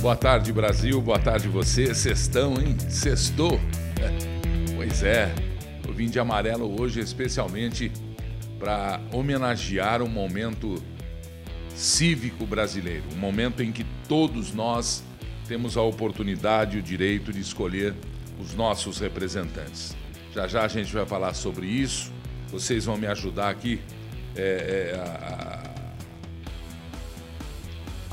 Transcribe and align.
Boa 0.00 0.16
tarde, 0.16 0.52
Brasil. 0.52 1.00
Boa 1.00 1.18
tarde, 1.18 1.48
você. 1.48 1.94
Sextão, 1.94 2.54
hein? 2.60 2.76
Sextou. 2.88 3.58
Pois 4.74 5.02
é. 5.04 5.32
Eu 5.86 5.94
vim 5.94 6.08
de 6.08 6.18
amarelo 6.18 6.80
hoje 6.80 6.98
especialmente 6.98 7.92
para 8.58 9.00
homenagear 9.12 10.02
um 10.02 10.08
momento 10.08 10.82
cívico 11.74 12.44
brasileiro, 12.44 13.04
um 13.14 13.16
momento 13.16 13.62
em 13.62 13.70
que 13.70 13.86
todos 14.08 14.52
nós 14.52 15.04
temos 15.46 15.76
a 15.76 15.82
oportunidade 15.82 16.76
e 16.76 16.80
o 16.80 16.82
direito 16.82 17.32
de 17.32 17.40
escolher 17.40 17.94
os 18.40 18.54
nossos 18.54 18.98
representantes. 18.98 19.96
Já 20.34 20.48
já 20.48 20.64
a 20.64 20.68
gente 20.68 20.92
vai 20.92 21.06
falar 21.06 21.34
sobre 21.34 21.66
isso. 21.66 22.12
Vocês 22.48 22.84
vão 22.84 22.96
me 22.96 23.06
ajudar 23.06 23.50
aqui 23.50 23.80
é, 24.36 24.94
é, 24.94 24.98
a, 24.98 25.70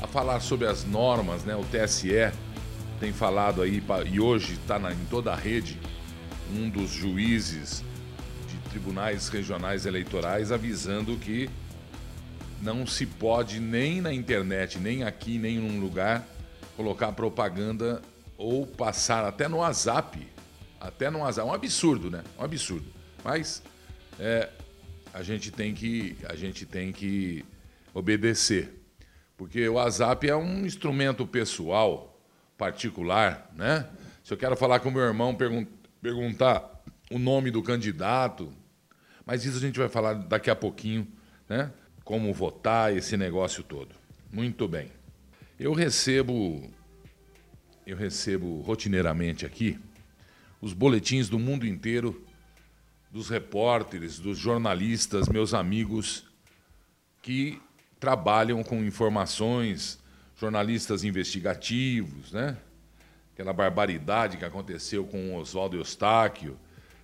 a, 0.04 0.06
falar 0.06 0.40
sobre 0.40 0.66
as 0.66 0.84
normas, 0.84 1.44
né? 1.44 1.54
O 1.56 1.64
TSE 1.64 2.32
tem 2.98 3.12
falado 3.12 3.62
aí 3.62 3.82
e 4.10 4.20
hoje 4.20 4.54
está 4.54 4.78
em 4.92 5.04
toda 5.08 5.32
a 5.32 5.36
rede 5.36 5.78
um 6.54 6.68
dos 6.68 6.90
juízes 6.90 7.84
de 8.48 8.56
tribunais 8.70 9.28
regionais 9.28 9.86
eleitorais 9.86 10.52
avisando 10.52 11.16
que 11.16 11.48
não 12.60 12.86
se 12.86 13.06
pode 13.06 13.60
nem 13.60 14.00
na 14.00 14.12
internet, 14.12 14.78
nem 14.78 15.04
aqui, 15.04 15.38
nem 15.38 15.56
em 15.56 15.60
um 15.60 15.80
lugar 15.80 16.26
colocar 16.76 17.12
propaganda 17.12 18.02
ou 18.36 18.66
passar 18.66 19.24
até 19.24 19.48
no 19.48 19.58
WhatsApp, 19.58 20.26
até 20.80 21.10
no 21.10 21.20
WhatsApp, 21.20 21.48
um 21.48 21.52
absurdo, 21.52 22.10
né? 22.10 22.22
Um 22.38 22.44
absurdo. 22.44 22.86
Mas 23.24 23.62
é, 24.18 24.48
a 25.12 25.22
gente 25.22 25.50
tem 25.50 25.74
que 25.74 26.16
a 26.24 26.34
gente 26.34 26.64
tem 26.64 26.92
que 26.92 27.44
obedecer, 27.92 28.72
porque 29.36 29.68
o 29.68 29.74
WhatsApp 29.74 30.28
é 30.28 30.36
um 30.36 30.64
instrumento 30.64 31.26
pessoal, 31.26 32.20
particular, 32.56 33.50
né? 33.56 33.88
Se 34.22 34.32
eu 34.32 34.38
quero 34.38 34.56
falar 34.56 34.80
com 34.80 34.90
meu 34.90 35.02
irmão, 35.02 35.34
pergun 35.34 35.66
perguntar 36.00 36.82
o 37.10 37.18
nome 37.18 37.50
do 37.50 37.62
candidato, 37.62 38.52
mas 39.26 39.44
isso 39.44 39.58
a 39.58 39.60
gente 39.60 39.78
vai 39.78 39.88
falar 39.88 40.14
daqui 40.14 40.50
a 40.50 40.56
pouquinho, 40.56 41.06
né? 41.48 41.70
Como 42.04 42.32
votar, 42.32 42.96
esse 42.96 43.16
negócio 43.16 43.62
todo. 43.62 43.94
Muito 44.32 44.66
bem. 44.66 44.90
Eu 45.58 45.72
recebo 45.72 46.70
eu 47.86 47.96
recebo 47.96 48.60
rotineiramente 48.60 49.44
aqui 49.44 49.78
os 50.60 50.72
boletins 50.72 51.28
do 51.28 51.38
mundo 51.38 51.66
inteiro 51.66 52.24
dos 53.10 53.28
repórteres, 53.28 54.18
dos 54.18 54.38
jornalistas, 54.38 55.28
meus 55.28 55.52
amigos 55.52 56.24
que 57.22 57.60
trabalham 57.98 58.62
com 58.62 58.84
informações, 58.84 59.98
jornalistas 60.36 61.04
investigativos, 61.04 62.32
né? 62.32 62.56
Aquela 63.34 63.52
barbaridade 63.52 64.36
que 64.36 64.44
aconteceu 64.44 65.04
com 65.04 65.36
Oswaldo 65.36 65.76
Eustáquio, 65.76 66.58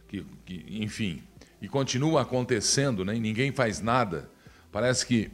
que, 0.08 0.24
que, 0.44 0.64
enfim, 0.68 1.22
e 1.60 1.68
continua 1.68 2.22
acontecendo, 2.22 3.04
né? 3.04 3.16
E 3.16 3.20
ninguém 3.20 3.52
faz 3.52 3.80
nada. 3.80 4.30
Parece 4.70 5.06
que 5.06 5.30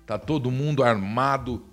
está 0.00 0.18
todo 0.18 0.50
mundo 0.50 0.82
armado 0.82 1.66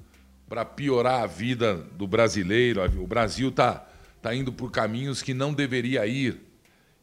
para 0.48 0.66
piorar 0.66 1.22
a 1.24 1.28
vida 1.28 1.76
do 1.76 2.08
brasileiro. 2.08 2.82
O 3.02 3.06
Brasil 3.06 3.50
está 3.50 3.88
tá 4.22 4.34
indo 4.34 4.52
por 4.52 4.72
caminhos 4.72 5.22
que 5.22 5.34
não 5.34 5.54
deveria 5.54 6.08
ir. 6.08 6.49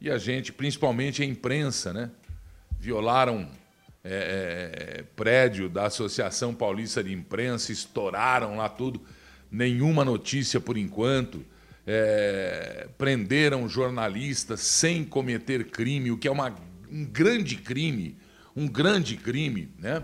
E 0.00 0.10
a 0.10 0.18
gente, 0.18 0.52
principalmente 0.52 1.22
a 1.22 1.26
imprensa, 1.26 1.92
né? 1.92 2.10
violaram 2.78 3.48
é, 4.04 4.98
é, 4.98 5.02
prédio 5.16 5.68
da 5.68 5.86
Associação 5.86 6.54
Paulista 6.54 7.02
de 7.02 7.12
Imprensa, 7.12 7.72
estouraram 7.72 8.56
lá 8.56 8.68
tudo, 8.68 9.00
nenhuma 9.50 10.04
notícia 10.04 10.60
por 10.60 10.76
enquanto. 10.76 11.44
É, 11.88 12.88
prenderam 12.98 13.68
jornalistas 13.68 14.60
sem 14.60 15.04
cometer 15.04 15.70
crime, 15.70 16.10
o 16.10 16.18
que 16.18 16.26
é 16.26 16.30
uma, 16.30 16.54
um 16.90 17.04
grande 17.04 17.56
crime, 17.56 18.16
um 18.56 18.66
grande 18.66 19.16
crime, 19.16 19.70
né? 19.78 20.02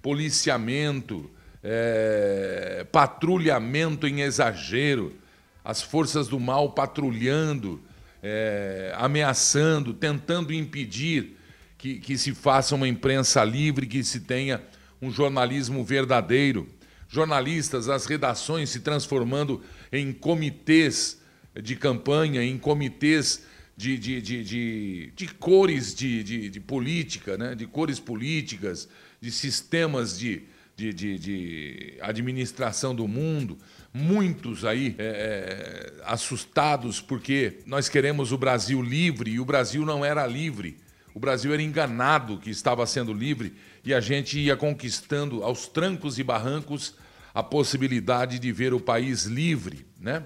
policiamento, 0.00 1.28
é, 1.64 2.86
patrulhamento 2.92 4.06
em 4.06 4.20
exagero, 4.20 5.16
as 5.64 5.82
forças 5.82 6.28
do 6.28 6.38
mal 6.38 6.70
patrulhando, 6.70 7.82
é, 8.28 8.92
ameaçando, 8.96 9.94
tentando 9.94 10.52
impedir 10.52 11.36
que, 11.78 12.00
que 12.00 12.18
se 12.18 12.34
faça 12.34 12.74
uma 12.74 12.88
imprensa 12.88 13.44
livre, 13.44 13.86
que 13.86 14.02
se 14.02 14.20
tenha 14.20 14.60
um 15.00 15.12
jornalismo 15.12 15.84
verdadeiro. 15.84 16.68
Jornalistas, 17.08 17.88
as 17.88 18.04
redações 18.04 18.70
se 18.70 18.80
transformando 18.80 19.62
em 19.92 20.12
comitês 20.12 21.22
de 21.62 21.76
campanha, 21.76 22.42
em 22.42 22.58
comitês 22.58 23.44
de, 23.76 23.96
de, 23.96 24.20
de, 24.20 24.42
de, 24.42 25.12
de 25.14 25.28
cores 25.34 25.94
de, 25.94 26.24
de, 26.24 26.50
de 26.50 26.60
política, 26.60 27.38
né? 27.38 27.54
de 27.54 27.64
cores 27.64 28.00
políticas, 28.00 28.88
de 29.20 29.30
sistemas 29.30 30.18
de, 30.18 30.42
de, 30.76 30.92
de, 30.92 31.18
de 31.18 31.98
administração 32.02 32.94
do 32.94 33.08
mundo, 33.08 33.56
muitos 33.92 34.62
aí 34.64 34.94
é, 34.98 35.04
é, 35.04 36.02
assustados 36.04 37.00
porque 37.00 37.60
nós 37.64 37.88
queremos 37.88 38.30
o 38.30 38.36
Brasil 38.36 38.82
livre 38.82 39.30
e 39.30 39.40
o 39.40 39.44
Brasil 39.44 39.86
não 39.86 40.04
era 40.04 40.26
livre. 40.26 40.76
O 41.14 41.18
Brasil 41.18 41.54
era 41.54 41.62
enganado 41.62 42.36
que 42.36 42.50
estava 42.50 42.86
sendo 42.86 43.14
livre 43.14 43.54
e 43.82 43.94
a 43.94 44.00
gente 44.00 44.38
ia 44.38 44.54
conquistando 44.54 45.42
aos 45.42 45.66
trancos 45.66 46.18
e 46.18 46.22
barrancos 46.22 46.94
a 47.32 47.42
possibilidade 47.42 48.38
de 48.38 48.52
ver 48.52 48.74
o 48.74 48.80
país 48.80 49.24
livre. 49.24 49.86
Né? 49.98 50.22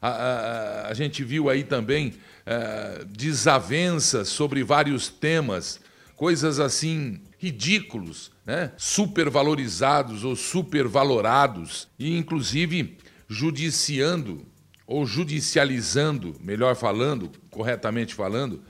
A, 0.00 0.08
a, 0.08 0.88
a 0.88 0.94
gente 0.94 1.24
viu 1.24 1.48
aí 1.48 1.64
também 1.64 2.12
é, 2.44 3.02
desavenças 3.06 4.28
sobre 4.28 4.62
vários 4.62 5.08
temas, 5.08 5.80
coisas 6.16 6.60
assim 6.60 7.22
ridículos 7.38 8.35
né, 8.46 8.72
supervalorizados 8.76 10.22
ou 10.22 10.36
supervalorados, 10.36 11.88
e 11.98 12.16
inclusive 12.16 12.96
judiciando 13.28 14.46
ou 14.86 15.04
judicializando, 15.04 16.36
melhor 16.40 16.76
falando, 16.76 17.32
corretamente 17.50 18.14
falando, 18.14 18.62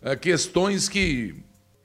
é, 0.00 0.16
questões 0.16 0.88
que 0.88 1.34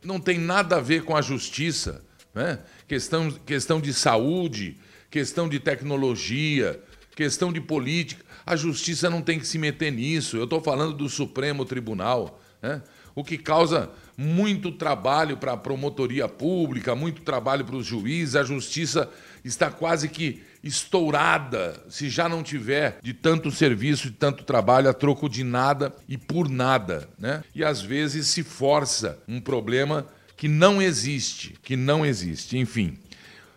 não 0.03 0.19
têm 0.21 0.39
nada 0.39 0.77
a 0.77 0.81
ver 0.81 1.03
com 1.03 1.17
a 1.17 1.21
justiça, 1.21 2.01
né? 2.33 2.59
questão, 2.87 3.29
questão 3.29 3.81
de 3.81 3.93
saúde, 3.93 4.77
questão 5.11 5.49
de 5.49 5.59
tecnologia, 5.59 6.81
questão 7.13 7.51
de 7.51 7.59
política. 7.59 8.23
A 8.45 8.55
justiça 8.55 9.09
não 9.09 9.21
tem 9.21 9.37
que 9.37 9.45
se 9.45 9.57
meter 9.57 9.91
nisso. 9.91 10.37
Eu 10.37 10.45
estou 10.45 10.61
falando 10.61 10.93
do 10.93 11.09
Supremo 11.09 11.66
Tribunal, 11.66 12.41
né? 12.61 12.81
o 13.13 13.23
que 13.23 13.37
causa 13.37 13.91
muito 14.17 14.72
trabalho 14.72 15.38
para 15.38 15.53
a 15.53 15.57
promotoria 15.57 16.28
pública, 16.28 16.95
muito 16.95 17.22
trabalho 17.22 17.63
para 17.63 17.75
os 17.75 17.85
juízes, 17.85 18.35
a 18.35 18.44
justiça 18.44 19.07
está 19.45 19.69
quase 19.69 20.09
que 20.09 20.41
estourada, 20.63 21.83
se 21.88 22.09
já 22.09 22.28
não 22.28 22.41
tiver 22.41 22.97
de 23.03 23.13
tanto 23.13 23.51
serviço, 23.51 24.09
de 24.09 24.16
tanto 24.16 24.44
trabalho, 24.44 24.89
a 24.89 24.94
troco 24.94 25.29
de 25.29 25.44
nada 25.44 25.95
e 26.09 26.17
por 26.17 26.50
nada, 26.50 27.07
né? 27.19 27.44
E 27.53 27.63
às 27.63 27.79
vezes 27.79 28.28
se 28.28 28.41
força 28.41 29.19
um 29.28 29.39
problema 29.39 30.07
que 30.35 30.47
não 30.47 30.81
existe, 30.81 31.55
que 31.61 31.75
não 31.75 32.03
existe, 32.03 32.57
enfim. 32.57 32.97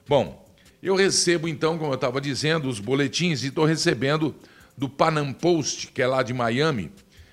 Bom, 0.07 0.47
eu 0.83 0.95
recebo 0.95 1.49
então, 1.49 1.79
como 1.79 1.93
eu 1.93 1.95
estava 1.95 2.21
dizendo, 2.21 2.69
os 2.69 2.81
boletins 2.81 3.43
e 3.43 3.49
estou 3.49 3.65
recebendo 3.65 4.35
do 4.77 4.89
Panam 4.89 5.33
Post, 5.33 5.89
que 5.89 6.03
é 6.03 6.07
lá 6.07 6.23
de 6.23 6.35
Miami, 6.35 6.93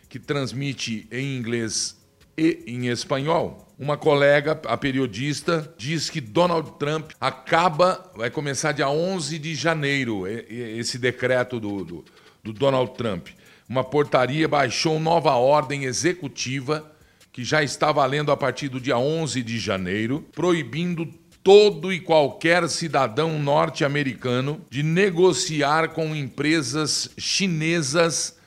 que 0.10 0.20
transmite 0.20 1.08
em 1.12 1.38
inglês 1.38 1.97
e 2.38 2.64
em 2.68 2.88
espanhol. 2.88 3.66
Uma 3.80 3.98
colega, 3.98 4.60
a 4.66 4.78
periodista, 4.78 5.74
diz 5.78 6.10
que 6.10 6.22
Donald 6.22 6.74
Trump 6.80 7.12
acaba, 7.20 8.12
vai 8.16 8.30
começar 8.30 8.72
dia 8.72 8.90
11 8.90 9.38
de 9.40 9.56
janeiro, 9.56 10.26
esse 10.28 10.98
decreto 10.98 11.60
do, 11.60 11.84
do, 11.84 12.06
do 12.44 12.54
Donald 12.54 12.94
Trump. 12.96 13.28
Uma 13.68 13.84
portaria 13.84 14.48
baixou 14.48 15.00
nova 15.00 15.32
ordem 15.36 15.84
executiva 15.84 16.92
que 17.32 17.44
já 17.44 17.62
está 17.62 17.92
valendo 17.92 18.32
a 18.32 18.38
partir 18.38 18.68
do 18.68 18.80
dia 18.80 18.98
11 18.98 19.44
de 19.44 19.60
janeiro, 19.60 20.26
proibindo 20.32 21.06
todo 21.44 21.94
e 21.94 22.00
qualquer 22.00 22.68
cidadão 22.68 23.38
norte-americano 23.38 24.66
de 24.70 24.82
negociar 24.82 25.90
com 25.90 26.16
empresas 26.16 27.12
chinesas 27.18 28.38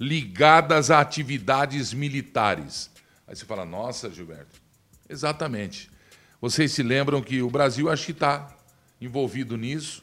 ligadas 0.00 0.90
a 0.90 1.00
atividades 1.00 1.94
militares. 1.94 2.90
Aí 3.30 3.36
você 3.36 3.44
fala, 3.44 3.64
nossa, 3.64 4.10
Gilberto. 4.10 4.60
Exatamente. 5.08 5.88
Vocês 6.40 6.72
se 6.72 6.82
lembram 6.82 7.22
que 7.22 7.40
o 7.40 7.48
Brasil 7.48 7.88
acho 7.88 8.06
que 8.06 8.10
está 8.10 8.52
envolvido 9.00 9.56
nisso, 9.56 10.02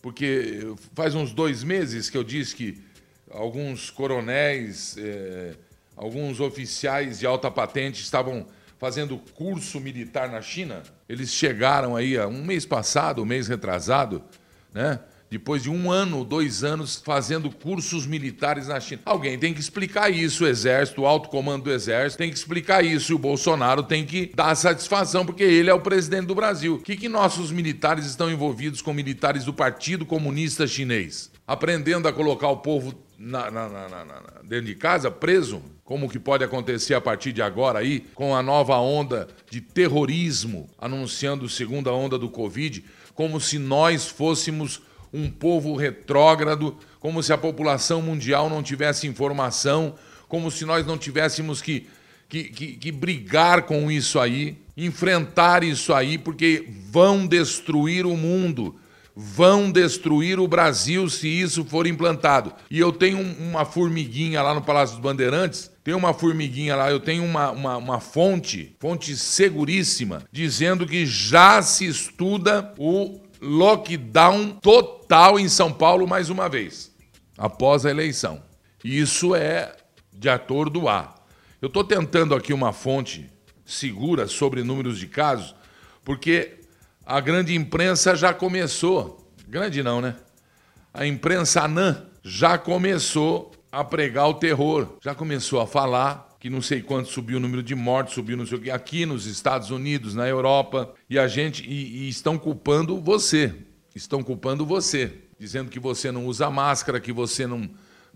porque 0.00 0.74
faz 0.94 1.14
uns 1.14 1.34
dois 1.34 1.62
meses 1.62 2.08
que 2.08 2.16
eu 2.16 2.24
disse 2.24 2.56
que 2.56 2.82
alguns 3.30 3.90
coronéis, 3.90 4.96
eh, 4.96 5.54
alguns 5.94 6.40
oficiais 6.40 7.18
de 7.18 7.26
alta 7.26 7.50
patente 7.50 8.00
estavam 8.00 8.46
fazendo 8.78 9.18
curso 9.34 9.78
militar 9.78 10.30
na 10.30 10.40
China. 10.40 10.82
Eles 11.06 11.30
chegaram 11.30 11.94
aí 11.94 12.18
um 12.20 12.42
mês 12.42 12.64
passado, 12.64 13.20
um 13.20 13.26
mês 13.26 13.48
retrasado, 13.48 14.24
né? 14.72 14.98
Depois 15.34 15.64
de 15.64 15.68
um 15.70 15.90
ano, 15.90 16.24
dois 16.24 16.62
anos, 16.62 17.02
fazendo 17.04 17.50
cursos 17.50 18.06
militares 18.06 18.68
na 18.68 18.78
China. 18.78 19.02
Alguém 19.04 19.36
tem 19.36 19.52
que 19.52 19.58
explicar 19.58 20.08
isso, 20.08 20.44
o 20.44 20.46
Exército, 20.46 21.02
o 21.02 21.06
alto 21.06 21.28
comando 21.28 21.64
do 21.64 21.72
Exército 21.72 22.18
tem 22.18 22.30
que 22.30 22.36
explicar 22.36 22.84
isso, 22.84 23.10
e 23.10 23.16
o 23.16 23.18
Bolsonaro 23.18 23.82
tem 23.82 24.06
que 24.06 24.30
dar 24.32 24.54
satisfação, 24.54 25.26
porque 25.26 25.42
ele 25.42 25.68
é 25.68 25.74
o 25.74 25.80
presidente 25.80 26.26
do 26.26 26.36
Brasil. 26.36 26.76
O 26.76 26.78
que, 26.78 26.96
que 26.96 27.08
nossos 27.08 27.50
militares 27.50 28.06
estão 28.06 28.30
envolvidos 28.30 28.80
com 28.80 28.92
militares 28.92 29.44
do 29.44 29.52
Partido 29.52 30.06
Comunista 30.06 30.68
Chinês? 30.68 31.32
Aprendendo 31.44 32.06
a 32.06 32.12
colocar 32.12 32.48
o 32.48 32.58
povo 32.58 32.94
na, 33.18 33.50
na, 33.50 33.68
na, 33.68 34.04
dentro 34.44 34.66
de 34.66 34.76
casa, 34.76 35.10
preso, 35.10 35.60
como 35.82 36.08
que 36.08 36.20
pode 36.20 36.44
acontecer 36.44 36.94
a 36.94 37.00
partir 37.00 37.32
de 37.32 37.42
agora 37.42 37.80
aí, 37.80 38.06
com 38.14 38.36
a 38.36 38.42
nova 38.42 38.78
onda 38.78 39.26
de 39.50 39.60
terrorismo, 39.60 40.70
anunciando 40.78 41.48
segunda 41.48 41.92
onda 41.92 42.16
do 42.16 42.28
Covid, 42.28 42.84
como 43.14 43.40
se 43.40 43.58
nós 43.58 44.08
fôssemos 44.08 44.80
um 45.14 45.30
povo 45.30 45.76
retrógrado, 45.76 46.76
como 46.98 47.22
se 47.22 47.32
a 47.32 47.38
população 47.38 48.02
mundial 48.02 48.50
não 48.50 48.62
tivesse 48.62 49.06
informação, 49.06 49.94
como 50.28 50.50
se 50.50 50.64
nós 50.64 50.84
não 50.84 50.98
tivéssemos 50.98 51.62
que, 51.62 51.86
que, 52.28 52.44
que, 52.44 52.72
que 52.72 52.90
brigar 52.90 53.62
com 53.62 53.88
isso 53.90 54.18
aí, 54.18 54.58
enfrentar 54.76 55.62
isso 55.62 55.94
aí, 55.94 56.18
porque 56.18 56.68
vão 56.90 57.24
destruir 57.26 58.04
o 58.04 58.16
mundo 58.16 58.74
vão 59.16 59.70
destruir 59.70 60.40
o 60.40 60.48
Brasil 60.48 61.08
se 61.08 61.28
isso 61.28 61.64
for 61.64 61.86
implantado. 61.86 62.52
E 62.68 62.80
eu 62.80 62.90
tenho 62.90 63.20
uma 63.38 63.64
formiguinha 63.64 64.42
lá 64.42 64.52
no 64.52 64.62
Palácio 64.62 64.96
dos 64.96 65.04
Bandeirantes, 65.04 65.70
tem 65.84 65.94
uma 65.94 66.12
formiguinha 66.12 66.74
lá, 66.74 66.90
eu 66.90 66.98
tenho 66.98 67.24
uma, 67.24 67.50
uma, 67.52 67.76
uma, 67.76 68.00
fonte, 68.00 68.74
fonte 68.80 69.16
seguríssima, 69.16 70.24
dizendo 70.32 70.86
que 70.86 71.06
já 71.06 71.62
se 71.62 71.86
estuda 71.86 72.74
o 72.76 73.20
lockdown 73.44 74.52
total 74.60 75.38
em 75.38 75.48
São 75.48 75.72
Paulo 75.72 76.06
mais 76.06 76.30
uma 76.30 76.48
vez, 76.48 76.90
após 77.36 77.84
a 77.84 77.90
eleição. 77.90 78.42
Isso 78.82 79.34
é 79.34 79.76
de 80.12 80.28
ator 80.28 80.70
do 80.70 80.88
A. 80.88 81.14
Eu 81.60 81.68
estou 81.68 81.84
tentando 81.84 82.34
aqui 82.34 82.52
uma 82.52 82.72
fonte 82.72 83.30
segura 83.64 84.26
sobre 84.26 84.62
números 84.62 84.98
de 84.98 85.06
casos, 85.06 85.54
porque 86.04 86.60
a 87.04 87.20
grande 87.20 87.54
imprensa 87.54 88.14
já 88.14 88.32
começou, 88.32 89.30
grande 89.46 89.82
não, 89.82 90.00
né? 90.00 90.16
A 90.92 91.06
imprensa 91.06 91.62
anã 91.62 92.06
já 92.22 92.56
começou 92.56 93.52
a 93.70 93.82
pregar 93.82 94.28
o 94.28 94.34
terror, 94.34 94.96
já 95.02 95.14
começou 95.14 95.60
a 95.60 95.66
falar 95.66 96.33
que 96.44 96.50
não 96.50 96.60
sei 96.60 96.82
quanto 96.82 97.08
subiu 97.08 97.38
o 97.38 97.40
número 97.40 97.62
de 97.62 97.74
mortes, 97.74 98.12
subiu 98.12 98.36
não 98.36 98.44
sei 98.44 98.58
o 98.58 98.60
que, 98.60 98.70
aqui 98.70 99.06
nos 99.06 99.24
Estados 99.24 99.70
Unidos, 99.70 100.14
na 100.14 100.28
Europa, 100.28 100.92
e 101.08 101.18
a 101.18 101.26
gente 101.26 101.64
e, 101.66 102.04
e 102.04 102.08
estão 102.10 102.36
culpando 102.36 103.00
você, 103.00 103.54
estão 103.94 104.22
culpando 104.22 104.66
você, 104.66 105.10
dizendo 105.38 105.70
que 105.70 105.80
você 105.80 106.12
não 106.12 106.26
usa 106.26 106.50
máscara, 106.50 107.00
que 107.00 107.14
você 107.14 107.46
não 107.46 107.70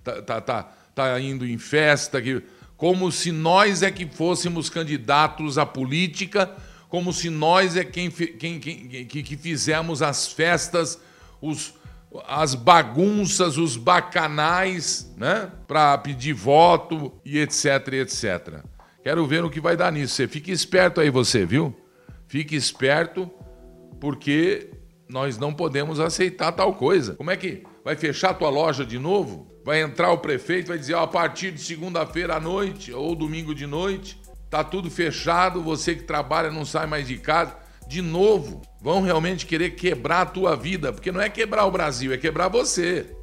tá, 0.04 0.20
tá, 0.20 0.40
tá, 0.42 0.62
tá 0.94 1.18
indo 1.18 1.46
em 1.46 1.56
festa, 1.56 2.20
que 2.20 2.42
como 2.76 3.10
se 3.10 3.32
nós 3.32 3.82
é 3.82 3.90
que 3.90 4.04
fôssemos 4.04 4.68
candidatos 4.68 5.56
à 5.56 5.64
política, 5.64 6.54
como 6.90 7.14
se 7.14 7.30
nós 7.30 7.78
é 7.78 7.84
quem, 7.84 8.10
quem, 8.10 8.60
quem 8.60 9.06
que, 9.06 9.22
que 9.22 9.36
fizemos 9.38 10.02
as 10.02 10.30
festas, 10.30 11.00
os, 11.40 11.72
as 12.26 12.54
bagunças, 12.54 13.58
os 13.58 13.76
bacanais, 13.76 15.12
né? 15.16 15.50
Para 15.66 15.96
pedir 15.98 16.32
voto 16.32 17.12
e 17.24 17.38
etc, 17.38 17.88
etc. 17.92 18.62
Quero 19.02 19.26
ver 19.26 19.44
o 19.44 19.50
que 19.50 19.60
vai 19.60 19.76
dar 19.76 19.92
nisso. 19.92 20.14
Você 20.14 20.26
fique 20.26 20.50
esperto 20.50 21.00
aí, 21.00 21.10
você, 21.10 21.44
viu? 21.44 21.74
Fique 22.26 22.56
esperto, 22.56 23.30
porque 24.00 24.70
nós 25.08 25.38
não 25.38 25.52
podemos 25.52 26.00
aceitar 26.00 26.52
tal 26.52 26.74
coisa. 26.74 27.14
Como 27.14 27.30
é 27.30 27.36
que 27.36 27.62
vai 27.84 27.96
fechar 27.96 28.34
tua 28.34 28.50
loja 28.50 28.84
de 28.84 28.98
novo? 28.98 29.46
Vai 29.64 29.82
entrar 29.82 30.12
o 30.12 30.18
prefeito, 30.18 30.68
vai 30.68 30.78
dizer, 30.78 30.94
ó, 30.94 31.02
a 31.02 31.06
partir 31.06 31.52
de 31.52 31.60
segunda-feira 31.60 32.36
à 32.36 32.40
noite 32.40 32.92
ou 32.92 33.14
domingo 33.14 33.54
de 33.54 33.66
noite, 33.66 34.20
tá 34.50 34.64
tudo 34.64 34.90
fechado, 34.90 35.62
você 35.62 35.94
que 35.94 36.04
trabalha 36.04 36.50
não 36.50 36.64
sai 36.64 36.86
mais 36.86 37.06
de 37.06 37.18
casa 37.18 37.56
de 37.86 38.02
novo, 38.02 38.60
vão 38.80 39.02
realmente 39.02 39.46
querer 39.46 39.70
quebrar 39.70 40.22
a 40.22 40.26
tua 40.26 40.56
vida, 40.56 40.92
porque 40.92 41.12
não 41.12 41.20
é 41.20 41.28
quebrar 41.28 41.64
o 41.66 41.70
Brasil, 41.70 42.12
é 42.12 42.16
quebrar 42.16 42.48
você. 42.48 43.14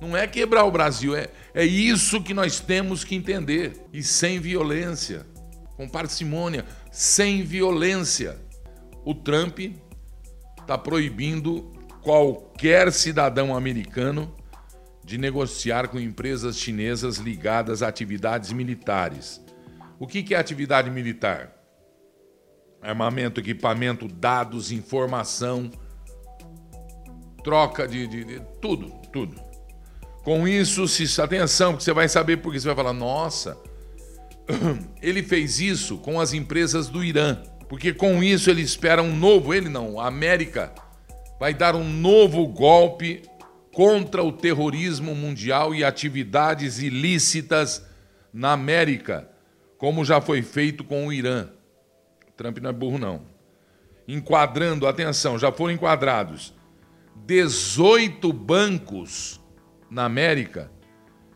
Não 0.00 0.16
é 0.16 0.26
quebrar 0.26 0.64
o 0.64 0.70
Brasil, 0.70 1.14
é, 1.14 1.28
é 1.52 1.64
isso 1.64 2.22
que 2.22 2.32
nós 2.32 2.58
temos 2.58 3.04
que 3.04 3.14
entender. 3.14 3.74
E 3.92 4.02
sem 4.02 4.40
violência, 4.40 5.26
com 5.76 5.88
parcimônia, 5.88 6.64
sem 6.90 7.42
violência. 7.42 8.38
O 9.04 9.14
Trump 9.14 9.58
está 10.58 10.78
proibindo 10.78 11.70
qualquer 12.02 12.90
cidadão 12.92 13.54
americano 13.54 14.34
de 15.04 15.18
negociar 15.18 15.88
com 15.88 15.98
empresas 15.98 16.56
chinesas 16.56 17.16
ligadas 17.16 17.82
a 17.82 17.88
atividades 17.88 18.52
militares. 18.52 19.40
O 19.98 20.06
que, 20.06 20.22
que 20.22 20.34
é 20.34 20.38
atividade 20.38 20.90
militar? 20.90 21.59
Armamento, 22.82 23.40
equipamento, 23.40 24.08
dados, 24.08 24.72
informação, 24.72 25.70
troca 27.42 27.86
de, 27.86 28.06
de, 28.06 28.24
de, 28.24 28.42
tudo, 28.60 28.90
tudo. 29.12 29.40
Com 30.22 30.46
isso, 30.46 30.86
se 30.86 31.20
atenção, 31.20 31.72
porque 31.72 31.84
você 31.84 31.92
vai 31.92 32.08
saber 32.08 32.38
porque 32.38 32.60
você 32.60 32.66
vai 32.66 32.76
falar, 32.76 32.92
nossa, 32.92 33.56
ele 35.00 35.22
fez 35.22 35.60
isso 35.60 35.98
com 35.98 36.20
as 36.20 36.32
empresas 36.32 36.88
do 36.88 37.02
Irã, 37.02 37.42
porque 37.68 37.92
com 37.92 38.22
isso 38.22 38.50
ele 38.50 38.62
espera 38.62 39.02
um 39.02 39.14
novo, 39.16 39.54
ele 39.54 39.68
não, 39.68 39.98
a 39.98 40.06
América 40.06 40.72
vai 41.38 41.54
dar 41.54 41.74
um 41.74 41.84
novo 41.84 42.46
golpe 42.46 43.22
contra 43.72 44.22
o 44.22 44.32
terrorismo 44.32 45.14
mundial 45.14 45.74
e 45.74 45.84
atividades 45.84 46.80
ilícitas 46.80 47.82
na 48.32 48.52
América, 48.52 49.28
como 49.78 50.04
já 50.04 50.20
foi 50.20 50.42
feito 50.42 50.84
com 50.84 51.06
o 51.06 51.12
Irã. 51.12 51.48
Trump 52.40 52.56
não 52.56 52.70
é 52.70 52.72
burro, 52.72 52.96
não. 52.96 53.20
Enquadrando, 54.08 54.86
atenção, 54.86 55.38
já 55.38 55.52
foram 55.52 55.74
enquadrados 55.74 56.54
18 57.26 58.32
bancos 58.32 59.38
na 59.90 60.06
América 60.06 60.72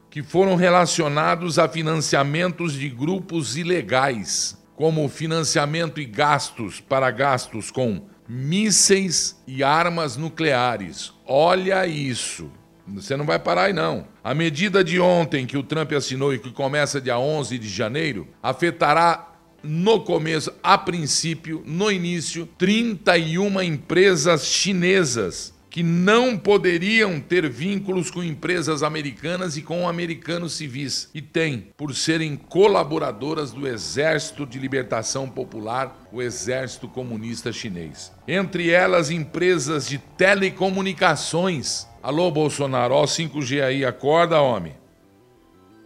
que 0.09 0.23
foram 0.23 0.55
relacionados 0.55 1.59
a 1.59 1.69
financiamentos 1.69 2.73
de 2.73 2.89
grupos 2.89 3.55
ilegais, 3.55 4.57
como 4.75 5.07
financiamento 5.11 6.01
e 6.01 6.07
gastos 6.07 6.81
para 6.81 7.11
gastos 7.11 7.71
com 7.71 8.07
mísseis 8.27 9.43
e 9.47 9.63
armas 9.63 10.17
nucleares. 10.17 11.13
Olha 11.27 11.87
isso. 11.87 12.51
Você 12.89 13.15
não 13.15 13.27
vai 13.27 13.39
parar 13.39 13.65
aí, 13.65 13.73
não. 13.75 14.09
A 14.23 14.33
medida 14.33 14.83
de 14.83 14.99
ontem 14.99 15.45
que 15.45 15.59
o 15.59 15.63
Trump 15.63 15.93
assinou 15.93 16.33
e 16.33 16.39
que 16.39 16.51
começa 16.51 17.01
dia 17.01 17.19
11 17.19 17.59
de 17.59 17.69
janeiro 17.69 18.27
afetará 18.43 19.34
no 19.65 20.01
começo, 20.01 20.53
a 20.63 20.77
princípio, 20.77 21.63
no 21.67 21.91
início, 21.91 22.47
31 22.59 23.63
empresas 23.63 24.47
chinesas 24.47 25.55
que 25.75 25.83
não 25.83 26.39
poderiam 26.39 27.19
ter 27.19 27.51
vínculos 27.51 28.09
com 28.09 28.23
empresas 28.23 28.85
americanas 28.85 29.57
e 29.57 29.63
com 29.63 29.89
americanos 29.89 30.53
civis. 30.53 31.11
E 31.13 31.21
tem, 31.21 31.67
por 31.77 31.93
serem 31.93 32.37
colaboradoras 32.37 33.51
do 33.51 33.67
Exército 33.67 34.47
de 34.47 34.57
Libertação 34.57 35.29
Popular, 35.29 36.07
o 36.13 36.23
Exército 36.23 36.87
Comunista 36.87 37.51
Chinês. 37.51 38.13
Entre 38.29 38.71
elas, 38.71 39.11
empresas 39.11 39.89
de 39.89 39.99
telecomunicações. 39.99 41.89
Alô, 42.01 42.31
Bolsonaro, 42.31 42.95
ó, 42.95 43.05
5G 43.05 43.61
aí, 43.61 43.85
acorda, 43.85 44.41
homem. 44.41 44.75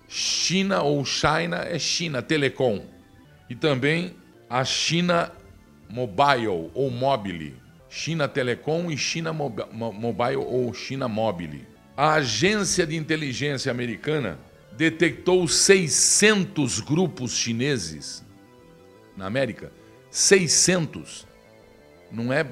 China 0.06 0.82
ou 0.82 1.02
China 1.02 1.64
é 1.66 1.78
China, 1.78 2.20
Telecom 2.20 2.97
e 3.48 3.54
também 3.54 4.14
a 4.48 4.64
China 4.64 5.32
Mobile 5.88 6.70
ou 6.74 6.90
Mobile, 6.90 7.56
China 7.88 8.28
Telecom 8.28 8.90
e 8.90 8.96
China 8.96 9.32
Mobile 9.32 10.36
ou 10.36 10.72
China 10.74 11.08
Mobile. 11.08 11.66
A 11.96 12.14
agência 12.14 12.86
de 12.86 12.96
inteligência 12.96 13.70
americana 13.70 14.38
detectou 14.76 15.48
600 15.48 16.80
grupos 16.80 17.32
chineses 17.32 18.24
na 19.16 19.26
América. 19.26 19.72
600. 20.10 21.26
Não 22.12 22.32
é. 22.32 22.46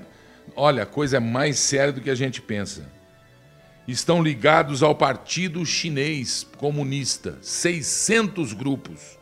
Olha, 0.57 0.83
a 0.83 0.87
coisa 0.87 1.19
é 1.19 1.21
mais 1.21 1.59
séria 1.59 1.93
do 1.93 2.01
que 2.01 2.11
a 2.11 2.15
gente 2.15 2.43
pensa. 2.43 2.91
Estão 3.87 4.23
ligados 4.23 4.83
ao 4.83 4.95
Partido 4.95 5.65
Chinês 5.65 6.45
Comunista. 6.57 7.39
600 7.41 8.53
grupos 8.53 9.16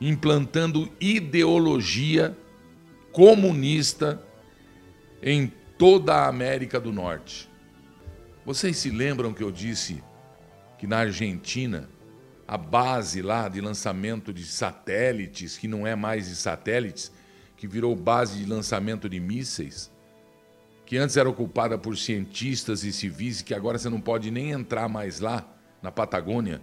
implantando 0.00 0.90
ideologia 1.00 2.36
comunista 3.12 4.22
em 5.22 5.52
toda 5.76 6.14
a 6.14 6.28
América 6.28 6.78
do 6.78 6.92
Norte. 6.92 7.48
Vocês 8.44 8.76
se 8.76 8.90
lembram 8.90 9.32
que 9.34 9.42
eu 9.42 9.50
disse 9.50 10.02
que 10.78 10.86
na 10.86 10.98
Argentina 10.98 11.88
a 12.46 12.56
base 12.56 13.20
lá 13.20 13.48
de 13.48 13.60
lançamento 13.60 14.32
de 14.32 14.44
satélites, 14.44 15.58
que 15.58 15.68
não 15.68 15.86
é 15.86 15.94
mais 15.94 16.28
de 16.28 16.36
satélites, 16.36 17.12
que 17.56 17.66
virou 17.66 17.94
base 17.94 18.38
de 18.38 18.46
lançamento 18.46 19.08
de 19.08 19.20
mísseis, 19.20 19.90
que 20.86 20.96
antes 20.96 21.18
era 21.18 21.28
ocupada 21.28 21.76
por 21.76 21.98
cientistas 21.98 22.84
e 22.84 22.92
civis, 22.92 23.42
que 23.42 23.52
agora 23.52 23.76
você 23.76 23.90
não 23.90 24.00
pode 24.00 24.30
nem 24.30 24.52
entrar 24.52 24.88
mais 24.88 25.20
lá, 25.20 25.46
na 25.82 25.92
Patagônia, 25.92 26.62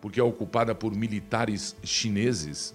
porque 0.00 0.20
é 0.20 0.22
ocupada 0.22 0.74
por 0.74 0.94
militares 0.94 1.76
chineses. 1.82 2.74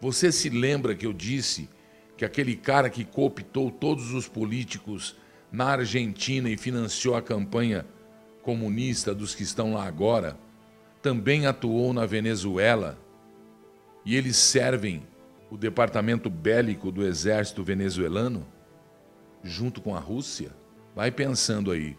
Você 0.00 0.30
se 0.32 0.48
lembra 0.50 0.94
que 0.94 1.06
eu 1.06 1.12
disse 1.12 1.68
que 2.16 2.24
aquele 2.24 2.56
cara 2.56 2.90
que 2.90 3.04
cooptou 3.04 3.70
todos 3.70 4.12
os 4.12 4.28
políticos 4.28 5.16
na 5.50 5.66
Argentina 5.66 6.48
e 6.48 6.56
financiou 6.56 7.14
a 7.14 7.22
campanha 7.22 7.86
comunista 8.42 9.14
dos 9.14 9.34
que 9.34 9.42
estão 9.42 9.72
lá 9.72 9.86
agora, 9.86 10.36
também 11.00 11.46
atuou 11.46 11.92
na 11.92 12.06
Venezuela 12.06 12.98
e 14.04 14.16
eles 14.16 14.36
servem 14.36 15.02
o 15.50 15.56
departamento 15.56 16.28
bélico 16.28 16.90
do 16.90 17.06
exército 17.06 17.62
venezuelano 17.62 18.46
junto 19.42 19.80
com 19.80 19.94
a 19.94 20.00
Rússia? 20.00 20.50
Vai 20.94 21.10
pensando 21.10 21.70
aí. 21.70 21.96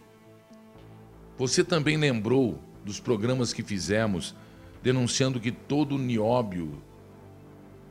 Você 1.38 1.64
também 1.64 1.98
lembrou 1.98 2.60
dos 2.84 3.00
programas 3.00 3.54
que 3.54 3.64
fizemos 3.64 4.36
denunciando 4.86 5.40
que 5.40 5.52
todo 5.52 5.96
o 5.96 5.98
nióbio 5.98 6.80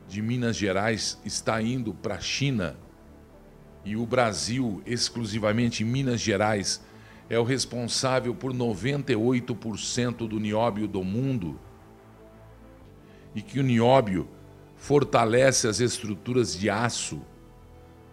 de 0.07 0.21
Minas 0.21 0.55
Gerais 0.55 1.19
está 1.25 1.61
indo 1.61 1.93
para 1.93 2.15
a 2.15 2.21
China 2.21 2.77
e 3.83 3.97
o 3.97 4.05
Brasil, 4.05 4.81
exclusivamente 4.85 5.83
Minas 5.83 6.21
Gerais, 6.21 6.81
é 7.29 7.37
o 7.37 7.43
responsável 7.43 8.33
por 8.33 8.53
98% 8.53 10.25
do 10.25 10.39
nióbio 10.39 10.87
do 10.87 11.03
mundo 11.03 11.59
e 13.35 13.41
que 13.41 13.59
o 13.59 13.63
nióbio 13.63 14.29
fortalece 14.77 15.67
as 15.67 15.81
estruturas 15.81 16.57
de 16.57 16.69
aço, 16.69 17.21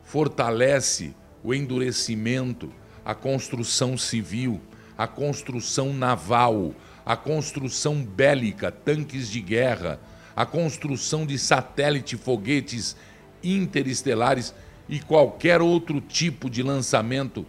fortalece 0.03 1.15
o 1.45 1.55
endurecimento, 1.55 2.69
a 3.05 3.15
construção 3.15 3.97
civil, 3.97 4.61
a 4.99 5.07
construção 5.07 5.93
naval, 5.93 6.75
a 7.05 7.17
construção 7.17 8.03
bélica, 8.05 8.71
tanques 8.71 9.29
de 9.29 9.41
guerra, 9.41 10.01
a 10.35 10.47
construção 10.47 11.27
de 11.27 11.39
satélite, 11.39 12.17
foguetes 12.17 12.97
interestelares 13.43 14.55
e 14.89 15.01
qualquer 15.01 15.61
outro 15.61 16.01
tipo 16.01 16.49
de 16.49 16.63
lançamento. 16.63 17.47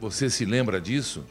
Você 0.00 0.30
se 0.30 0.44
lembra 0.44 0.80
disso? 0.80 1.24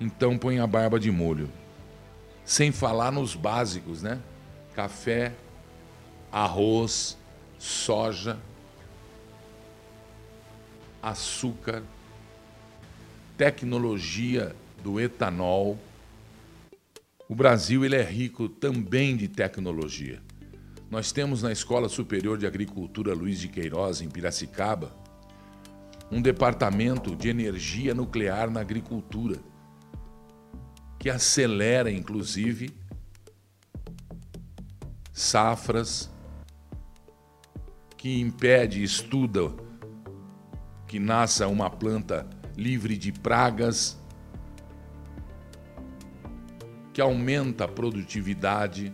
Então 0.00 0.36
põe 0.36 0.58
a 0.58 0.66
barba 0.66 0.98
de 1.00 1.10
molho. 1.10 1.50
Sem 2.44 2.70
falar 2.70 3.10
nos 3.10 3.34
básicos, 3.34 4.02
né? 4.02 4.20
Café, 4.74 5.32
arroz, 6.30 7.16
soja, 7.58 8.38
açúcar, 11.02 11.82
tecnologia 13.36 14.54
do 14.82 15.00
etanol. 15.00 15.78
O 17.28 17.34
Brasil 17.34 17.84
ele 17.84 17.96
é 17.96 18.02
rico 18.02 18.48
também 18.48 19.16
de 19.16 19.28
tecnologia. 19.28 20.22
Nós 20.90 21.10
temos 21.12 21.42
na 21.42 21.50
Escola 21.50 21.88
Superior 21.88 22.38
de 22.38 22.46
Agricultura 22.46 23.12
Luiz 23.12 23.40
de 23.40 23.48
Queiroz, 23.48 24.00
em 24.00 24.08
Piracicaba, 24.08 24.96
um 26.10 26.22
departamento 26.22 27.16
de 27.16 27.28
energia 27.28 27.92
nuclear 27.92 28.48
na 28.48 28.60
agricultura, 28.60 29.38
que 30.98 31.10
acelera, 31.10 31.90
inclusive, 31.90 32.70
safras, 35.12 36.08
que 37.96 38.20
impede, 38.20 38.82
estuda 38.82 39.52
que 40.86 41.00
nasça 41.00 41.48
uma 41.48 41.68
planta 41.68 42.26
livre 42.56 42.96
de 42.96 43.12
pragas, 43.12 43.98
que 46.92 47.00
aumenta 47.00 47.64
a 47.64 47.68
produtividade, 47.68 48.92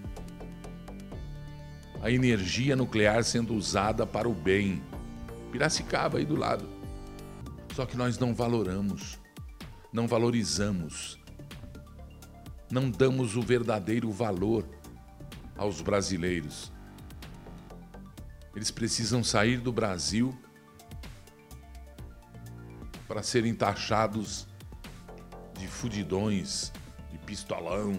a 2.02 2.10
energia 2.10 2.74
nuclear 2.74 3.22
sendo 3.22 3.54
usada 3.54 4.04
para 4.04 4.28
o 4.28 4.34
bem. 4.34 4.82
Piracicaba 5.52 6.18
aí 6.18 6.24
do 6.24 6.34
lado. 6.34 6.68
Só 7.74 7.86
que 7.86 7.96
nós 7.96 8.18
não 8.18 8.34
valoramos, 8.34 9.18
não 9.92 10.08
valorizamos, 10.08 11.18
não 12.70 12.90
damos 12.90 13.36
o 13.36 13.42
verdadeiro 13.42 14.10
valor 14.10 14.66
aos 15.56 15.80
brasileiros. 15.80 16.72
Eles 18.54 18.70
precisam 18.70 19.22
sair 19.22 19.58
do 19.58 19.72
Brasil 19.72 20.36
para 23.12 23.22
serem 23.22 23.54
taxados 23.54 24.48
de 25.58 25.68
fudidões, 25.68 26.72
de 27.10 27.18
pistolão, 27.18 27.92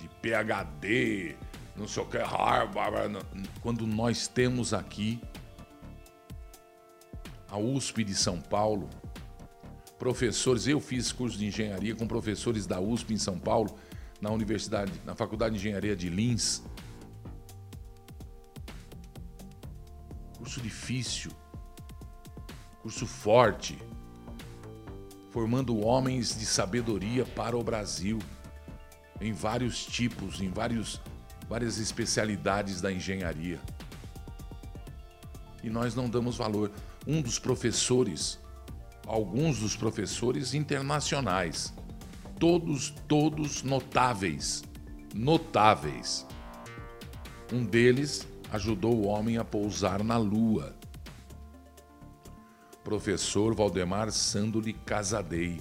de 0.00 0.08
PhD, 0.20 1.36
não 1.76 1.86
sei 1.86 2.02
o 2.02 2.06
que, 2.06 2.18
Harvard, 2.18 3.24
quando 3.60 3.86
nós 3.86 4.26
temos 4.26 4.74
aqui 4.74 5.22
a 7.48 7.56
USP 7.56 8.02
de 8.02 8.16
São 8.16 8.40
Paulo, 8.40 8.90
professores, 9.96 10.66
eu 10.66 10.80
fiz 10.80 11.12
curso 11.12 11.38
de 11.38 11.46
engenharia 11.46 11.94
com 11.94 12.04
professores 12.08 12.66
da 12.66 12.80
USP 12.80 13.14
em 13.14 13.16
São 13.16 13.38
Paulo, 13.38 13.78
na 14.20 14.32
universidade, 14.32 14.90
na 15.04 15.14
Faculdade 15.14 15.54
de 15.54 15.60
Engenharia 15.60 15.94
de 15.94 16.10
Lins. 16.10 16.64
Curso 20.36 20.60
difícil, 20.60 21.30
curso 22.82 23.06
forte 23.06 23.78
formando 25.30 25.78
homens 25.78 26.36
de 26.36 26.44
sabedoria 26.44 27.24
para 27.24 27.56
o 27.56 27.62
Brasil, 27.62 28.18
em 29.20 29.32
vários 29.32 29.84
tipos, 29.84 30.40
em 30.40 30.48
vários, 30.48 31.00
várias 31.48 31.78
especialidades 31.78 32.80
da 32.80 32.90
engenharia. 32.90 33.60
E 35.62 35.70
nós 35.70 35.94
não 35.94 36.08
damos 36.08 36.36
valor. 36.36 36.72
Um 37.06 37.22
dos 37.22 37.38
professores, 37.38 38.40
alguns 39.06 39.60
dos 39.60 39.76
professores 39.76 40.52
internacionais, 40.52 41.72
todos, 42.38 42.90
todos 43.06 43.62
notáveis, 43.62 44.64
notáveis. 45.14 46.26
Um 47.52 47.64
deles 47.64 48.26
ajudou 48.50 48.96
o 48.96 49.06
homem 49.06 49.38
a 49.38 49.44
pousar 49.44 50.02
na 50.02 50.16
Lua 50.16 50.79
professor 52.84 53.54
Valdemar 53.54 54.10
Sandoli 54.10 54.72
Casadei, 54.72 55.60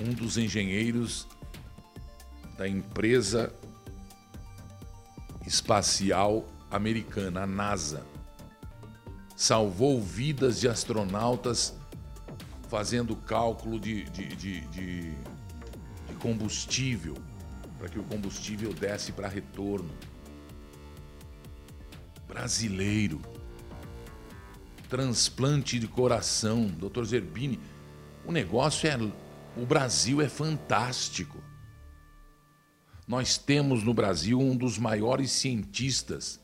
um 0.00 0.12
dos 0.12 0.36
engenheiros 0.36 1.26
da 2.56 2.68
empresa 2.68 3.52
espacial 5.46 6.46
americana, 6.70 7.42
a 7.42 7.46
NASA. 7.46 8.04
Salvou 9.36 10.00
vidas 10.00 10.60
de 10.60 10.68
astronautas 10.68 11.74
fazendo 12.68 13.14
cálculo 13.14 13.78
de, 13.78 14.04
de, 14.04 14.26
de, 14.28 14.60
de, 14.68 15.10
de 15.10 16.14
combustível, 16.20 17.14
para 17.78 17.88
que 17.88 17.98
o 17.98 18.04
combustível 18.04 18.72
desse 18.72 19.12
para 19.12 19.28
retorno. 19.28 19.90
Brasileiro 22.26 23.20
transplante 24.88 25.78
de 25.78 25.86
coração, 25.86 26.66
Dr. 26.66 27.04
Zerbini. 27.04 27.58
O 28.24 28.32
negócio 28.32 28.88
é. 28.88 28.96
O 29.56 29.64
Brasil 29.64 30.20
é 30.20 30.28
fantástico. 30.28 31.42
Nós 33.06 33.38
temos 33.38 33.82
no 33.82 33.94
Brasil 33.94 34.38
um 34.38 34.56
dos 34.56 34.78
maiores 34.78 35.30
cientistas 35.30 36.40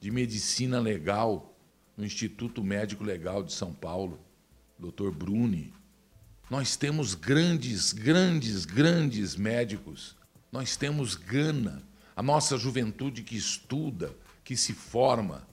de 0.00 0.10
medicina 0.10 0.80
legal 0.80 1.56
no 1.96 2.04
Instituto 2.04 2.62
Médico 2.64 3.04
Legal 3.04 3.42
de 3.42 3.52
São 3.52 3.72
Paulo, 3.72 4.18
Dr. 4.78 5.10
Bruni. 5.10 5.72
Nós 6.50 6.76
temos 6.76 7.14
grandes, 7.14 7.92
grandes, 7.92 8.64
grandes 8.64 9.36
médicos. 9.36 10.16
Nós 10.50 10.76
temos 10.76 11.14
Gana, 11.14 11.82
a 12.14 12.22
nossa 12.22 12.58
juventude 12.58 13.22
que 13.22 13.36
estuda, 13.36 14.14
que 14.44 14.56
se 14.56 14.74
forma 14.74 15.46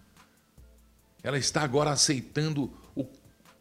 ela 1.22 1.38
está 1.38 1.62
agora 1.64 1.92
aceitando 1.92 2.72
o, 2.96 3.02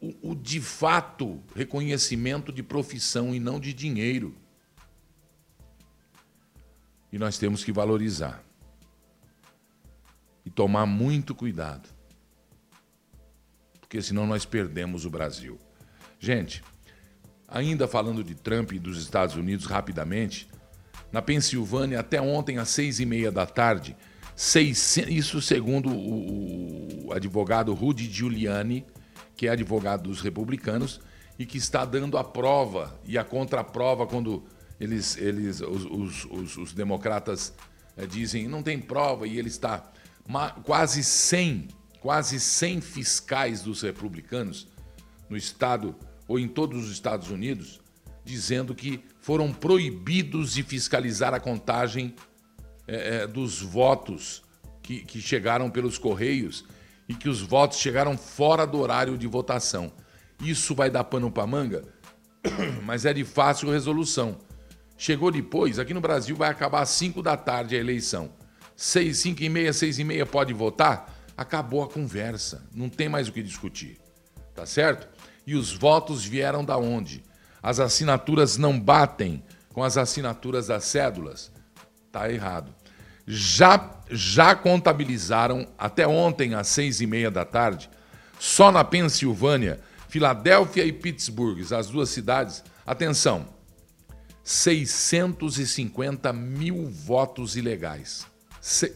o, 0.00 0.30
o 0.30 0.34
de 0.34 0.60
fato 0.60 1.42
reconhecimento 1.54 2.52
de 2.52 2.62
profissão 2.62 3.34
e 3.34 3.40
não 3.40 3.58
de 3.58 3.72
dinheiro. 3.72 4.34
E 7.12 7.18
nós 7.18 7.38
temos 7.38 7.64
que 7.64 7.72
valorizar. 7.72 8.42
E 10.44 10.50
tomar 10.50 10.86
muito 10.86 11.34
cuidado. 11.34 11.88
Porque 13.80 14.00
senão 14.00 14.26
nós 14.26 14.44
perdemos 14.44 15.04
o 15.04 15.10
Brasil. 15.10 15.58
Gente, 16.20 16.62
ainda 17.46 17.88
falando 17.88 18.22
de 18.22 18.34
Trump 18.34 18.72
e 18.72 18.78
dos 18.78 19.00
Estados 19.00 19.34
Unidos 19.34 19.64
rapidamente, 19.66 20.48
na 21.10 21.22
Pensilvânia, 21.22 22.00
até 22.00 22.20
ontem 22.20 22.58
às 22.58 22.68
seis 22.68 23.00
e 23.00 23.06
meia 23.06 23.32
da 23.32 23.46
tarde, 23.46 23.96
600, 24.38 25.12
isso 25.12 25.42
segundo 25.42 25.90
o, 25.90 27.12
advogado 27.12 27.74
Rudy 27.74 28.08
Giuliani, 28.08 28.86
que 29.36 29.48
é 29.48 29.50
advogado 29.50 30.04
dos 30.04 30.20
republicanos 30.20 31.00
e 31.36 31.44
que 31.44 31.58
está 31.58 31.84
dando 31.84 32.16
a 32.16 32.22
prova 32.22 32.96
e 33.04 33.18
a 33.18 33.24
contraprova 33.24 34.06
quando 34.06 34.44
eles, 34.78 35.16
eles 35.16 35.60
os, 35.60 35.84
os, 35.84 36.24
os, 36.30 36.56
os 36.56 36.72
democratas 36.72 37.52
é, 37.96 38.06
dizem 38.06 38.46
não 38.46 38.62
tem 38.62 38.78
prova 38.78 39.26
e 39.26 39.36
ele 39.36 39.48
está 39.48 39.90
quase 40.62 41.02
100, 41.02 41.66
quase 42.00 42.38
100 42.38 42.80
fiscais 42.80 43.62
dos 43.62 43.82
republicanos 43.82 44.68
no 45.28 45.36
estado 45.36 45.96
ou 46.28 46.38
em 46.38 46.46
todos 46.46 46.84
os 46.84 46.92
Estados 46.92 47.28
Unidos 47.28 47.80
dizendo 48.24 48.72
que 48.72 49.02
foram 49.20 49.52
proibidos 49.52 50.52
de 50.52 50.62
fiscalizar 50.62 51.34
a 51.34 51.40
contagem 51.40 52.14
é, 52.88 53.16
é, 53.16 53.26
dos 53.26 53.60
votos 53.60 54.42
que, 54.82 55.04
que 55.04 55.20
chegaram 55.20 55.70
pelos 55.70 55.98
correios 55.98 56.64
e 57.06 57.14
que 57.14 57.28
os 57.28 57.42
votos 57.42 57.78
chegaram 57.78 58.16
fora 58.16 58.66
do 58.66 58.80
horário 58.80 59.18
de 59.18 59.26
votação. 59.26 59.92
Isso 60.40 60.74
vai 60.74 60.90
dar 60.90 61.04
pano 61.04 61.30
para 61.30 61.46
manga, 61.46 61.84
mas 62.84 63.04
é 63.04 63.12
de 63.12 63.24
fácil 63.24 63.70
resolução. 63.70 64.38
Chegou 64.96 65.30
depois, 65.30 65.78
aqui 65.78 65.92
no 65.92 66.00
Brasil 66.00 66.34
vai 66.34 66.50
acabar 66.50 66.80
às 66.80 66.88
5 66.88 67.22
da 67.22 67.36
tarde 67.36 67.76
a 67.76 67.78
eleição. 67.78 68.32
6, 68.74 69.16
5 69.18 69.42
e 69.42 69.48
meia, 69.48 69.72
6 69.72 69.98
e 69.98 70.04
meia 70.04 70.24
pode 70.24 70.52
votar? 70.52 71.14
Acabou 71.36 71.82
a 71.82 71.88
conversa, 71.88 72.66
não 72.74 72.88
tem 72.88 73.08
mais 73.08 73.28
o 73.28 73.32
que 73.32 73.42
discutir. 73.42 73.98
Tá 74.54 74.66
certo? 74.66 75.08
E 75.46 75.54
os 75.54 75.72
votos 75.72 76.24
vieram 76.24 76.64
da 76.64 76.76
onde? 76.76 77.22
As 77.62 77.78
assinaturas 77.80 78.56
não 78.56 78.78
batem 78.78 79.44
com 79.72 79.84
as 79.84 79.96
assinaturas 79.96 80.66
das 80.66 80.84
cédulas? 80.84 81.52
Tá 82.10 82.30
errado. 82.30 82.74
Já, 83.30 84.00
já 84.10 84.54
contabilizaram 84.54 85.68
até 85.76 86.08
ontem 86.08 86.54
às 86.54 86.68
seis 86.68 87.02
e 87.02 87.06
meia 87.06 87.30
da 87.30 87.44
tarde, 87.44 87.90
só 88.40 88.72
na 88.72 88.82
Pensilvânia, 88.82 89.80
Filadélfia 90.08 90.82
e 90.86 90.92
Pittsburgh, 90.92 91.60
as 91.70 91.90
duas 91.90 92.08
cidades, 92.08 92.64
atenção, 92.86 93.46
650 94.42 96.32
mil 96.32 96.88
votos 96.88 97.54
ilegais. 97.54 98.26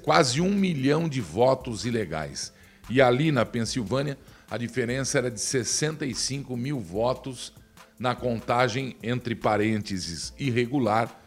Quase 0.02 0.40
um 0.40 0.54
milhão 0.54 1.10
de 1.10 1.20
votos 1.20 1.84
ilegais. 1.84 2.54
E 2.88 3.02
ali 3.02 3.30
na 3.30 3.44
Pensilvânia, 3.44 4.16
a 4.50 4.56
diferença 4.56 5.18
era 5.18 5.30
de 5.30 5.40
65 5.40 6.56
mil 6.56 6.80
votos 6.80 7.52
na 7.98 8.14
contagem 8.14 8.96
entre 9.02 9.34
parênteses 9.34 10.32
irregular 10.38 11.21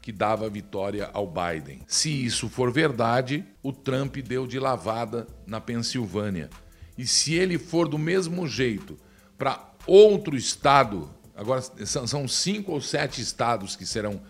que 0.00 0.12
dava 0.12 0.48
vitória 0.48 1.10
ao 1.12 1.26
Biden. 1.26 1.82
Se 1.86 2.24
isso 2.24 2.48
for 2.48 2.72
verdade, 2.72 3.44
o 3.62 3.72
Trump 3.72 4.16
deu 4.16 4.46
de 4.46 4.58
lavada 4.58 5.26
na 5.46 5.60
Pensilvânia. 5.60 6.48
E 6.96 7.06
se 7.06 7.34
ele 7.34 7.58
for 7.58 7.88
do 7.88 7.98
mesmo 7.98 8.46
jeito 8.46 8.98
para 9.36 9.72
outro 9.86 10.36
estado 10.36 11.10
Agora, 11.40 11.62
são 11.86 12.28
cinco 12.28 12.72
ou 12.72 12.82
sete 12.82 13.22
estados 13.22 13.74
que 13.74 13.86
serão 13.86 14.20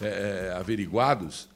é, 0.00 0.06
é, 0.48 0.52
averiguados, 0.52 1.48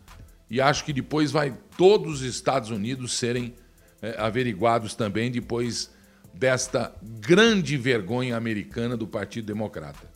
e 0.49 0.61
acho 0.61 0.85
que 0.85 0.93
depois 0.93 1.33
vai 1.33 1.53
todos 1.77 2.21
os 2.21 2.23
Estados 2.23 2.71
Unidos 2.71 3.15
serem 3.15 3.57
é, 4.01 4.15
averiguados 4.21 4.95
também 4.95 5.29
depois 5.29 5.91
desta 6.33 6.95
grande 7.03 7.77
vergonha 7.77 8.37
americana 8.37 8.97
do 8.97 9.05
Partido 9.05 9.47
Democrata. 9.47 10.09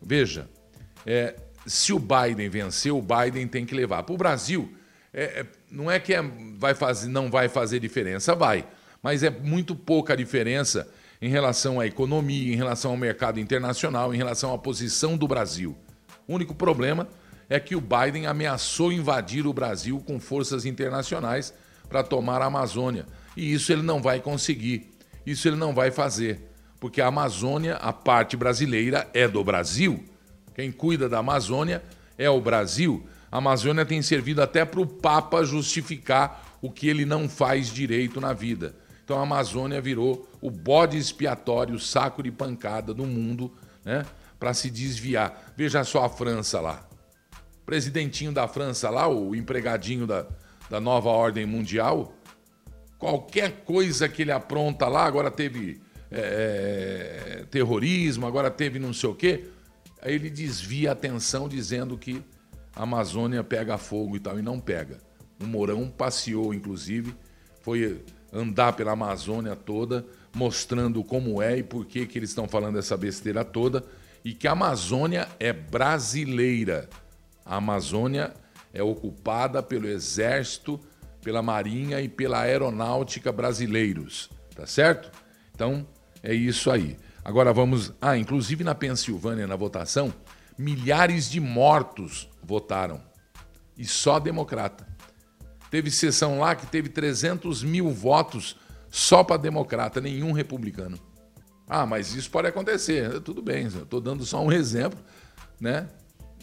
Veja, 0.00 0.48
é, 1.04 1.36
se 1.66 1.92
o 1.92 1.98
Biden 1.98 2.48
vencer, 2.48 2.92
o 2.92 3.02
Biden 3.02 3.46
tem 3.46 3.66
que 3.66 3.74
levar. 3.74 4.02
Para 4.02 4.14
o 4.14 4.18
Brasil, 4.18 4.72
é, 5.12 5.40
é, 5.40 5.46
não 5.70 5.90
é 5.90 5.98
que 5.98 6.14
é, 6.14 6.22
vai 6.56 6.74
fazer, 6.74 7.08
não 7.08 7.30
vai 7.30 7.48
fazer 7.48 7.80
diferença, 7.80 8.34
vai, 8.34 8.66
mas 9.02 9.22
é 9.22 9.30
muito 9.30 9.74
pouca 9.74 10.16
diferença 10.16 10.88
em 11.20 11.28
relação 11.28 11.80
à 11.80 11.86
economia, 11.86 12.52
em 12.52 12.56
relação 12.56 12.92
ao 12.92 12.96
mercado 12.96 13.40
internacional, 13.40 14.14
em 14.14 14.16
relação 14.16 14.52
à 14.54 14.58
posição 14.58 15.16
do 15.16 15.26
Brasil. 15.26 15.76
O 16.26 16.34
único 16.34 16.54
problema 16.54 17.08
é 17.48 17.58
que 17.58 17.74
o 17.74 17.80
Biden 17.80 18.26
ameaçou 18.26 18.92
invadir 18.92 19.46
o 19.46 19.52
Brasil 19.52 20.02
com 20.06 20.20
forças 20.20 20.64
internacionais 20.66 21.54
para 21.88 22.02
tomar 22.02 22.42
a 22.42 22.46
Amazônia. 22.46 23.06
E 23.36 23.52
isso 23.52 23.72
ele 23.72 23.82
não 23.82 24.02
vai 24.02 24.20
conseguir. 24.20 24.90
Isso 25.24 25.48
ele 25.48 25.56
não 25.56 25.74
vai 25.74 25.90
fazer. 25.90 26.40
Porque 26.78 27.00
a 27.00 27.06
Amazônia, 27.06 27.76
a 27.76 27.92
parte 27.92 28.36
brasileira, 28.36 29.08
é 29.14 29.26
do 29.26 29.42
Brasil. 29.42 30.04
Quem 30.58 30.72
cuida 30.72 31.08
da 31.08 31.18
Amazônia 31.20 31.84
é 32.18 32.28
o 32.28 32.40
Brasil. 32.40 33.06
A 33.30 33.38
Amazônia 33.38 33.86
tem 33.86 34.02
servido 34.02 34.42
até 34.42 34.64
para 34.64 34.80
o 34.80 34.86
Papa 34.88 35.44
justificar 35.44 36.58
o 36.60 36.68
que 36.68 36.88
ele 36.88 37.04
não 37.04 37.28
faz 37.28 37.72
direito 37.72 38.20
na 38.20 38.32
vida. 38.32 38.74
Então 39.04 39.20
a 39.20 39.22
Amazônia 39.22 39.80
virou 39.80 40.28
o 40.40 40.50
bode 40.50 40.98
expiatório, 40.98 41.76
o 41.76 41.78
saco 41.78 42.24
de 42.24 42.32
pancada 42.32 42.92
do 42.92 43.06
mundo, 43.06 43.52
né? 43.84 44.04
Para 44.36 44.52
se 44.52 44.68
desviar. 44.68 45.54
Veja 45.56 45.84
só 45.84 46.04
a 46.04 46.08
França 46.08 46.60
lá. 46.60 46.84
O 47.62 47.64
presidentinho 47.64 48.32
da 48.32 48.48
França 48.48 48.90
lá, 48.90 49.06
o 49.06 49.36
empregadinho 49.36 50.08
da, 50.08 50.26
da 50.68 50.80
nova 50.80 51.08
ordem 51.08 51.46
mundial, 51.46 52.12
qualquer 52.98 53.62
coisa 53.64 54.08
que 54.08 54.22
ele 54.22 54.32
apronta 54.32 54.88
lá, 54.88 55.04
agora 55.04 55.30
teve 55.30 55.80
é, 56.10 57.42
é 57.42 57.44
terrorismo, 57.44 58.26
agora 58.26 58.50
teve 58.50 58.80
não 58.80 58.92
sei 58.92 59.08
o 59.08 59.14
quê, 59.14 59.44
aí 60.02 60.14
ele 60.14 60.30
desvia 60.30 60.90
a 60.90 60.92
atenção 60.92 61.48
dizendo 61.48 61.96
que 61.96 62.22
a 62.74 62.82
Amazônia 62.82 63.42
pega 63.42 63.76
fogo 63.76 64.16
e 64.16 64.20
tal, 64.20 64.38
e 64.38 64.42
não 64.42 64.60
pega. 64.60 64.98
O 65.40 65.46
Mourão 65.46 65.88
passeou, 65.88 66.54
inclusive, 66.54 67.14
foi 67.60 68.04
andar 68.32 68.72
pela 68.74 68.92
Amazônia 68.92 69.56
toda, 69.56 70.04
mostrando 70.34 71.02
como 71.02 71.42
é 71.42 71.58
e 71.58 71.62
por 71.62 71.86
que, 71.86 72.06
que 72.06 72.18
eles 72.18 72.30
estão 72.30 72.46
falando 72.46 72.78
essa 72.78 72.96
besteira 72.96 73.44
toda, 73.44 73.84
e 74.24 74.32
que 74.32 74.46
a 74.46 74.52
Amazônia 74.52 75.28
é 75.40 75.52
brasileira. 75.52 76.88
A 77.44 77.56
Amazônia 77.56 78.34
é 78.72 78.82
ocupada 78.82 79.62
pelo 79.62 79.88
Exército, 79.88 80.78
pela 81.22 81.42
Marinha 81.42 82.00
e 82.00 82.08
pela 82.08 82.40
Aeronáutica 82.40 83.32
brasileiros, 83.32 84.30
tá 84.54 84.66
certo? 84.66 85.10
Então, 85.54 85.86
é 86.22 86.32
isso 86.32 86.70
aí. 86.70 86.96
Agora 87.24 87.52
vamos. 87.52 87.92
Ah, 88.00 88.16
inclusive 88.16 88.64
na 88.64 88.74
Pensilvânia, 88.74 89.46
na 89.46 89.56
votação, 89.56 90.12
milhares 90.56 91.30
de 91.30 91.40
mortos 91.40 92.28
votaram. 92.42 93.00
E 93.76 93.84
só 93.84 94.18
democrata. 94.18 94.86
Teve 95.70 95.90
sessão 95.90 96.40
lá 96.40 96.54
que 96.54 96.66
teve 96.66 96.88
300 96.88 97.62
mil 97.62 97.90
votos 97.90 98.56
só 98.90 99.22
para 99.22 99.36
democrata, 99.36 100.00
nenhum 100.00 100.32
republicano. 100.32 100.98
Ah, 101.68 101.84
mas 101.84 102.14
isso 102.14 102.30
pode 102.30 102.48
acontecer. 102.48 103.20
Tudo 103.20 103.42
bem, 103.42 103.66
estou 103.66 104.00
dando 104.00 104.24
só 104.24 104.42
um 104.42 104.50
exemplo, 104.50 104.98
né? 105.60 105.86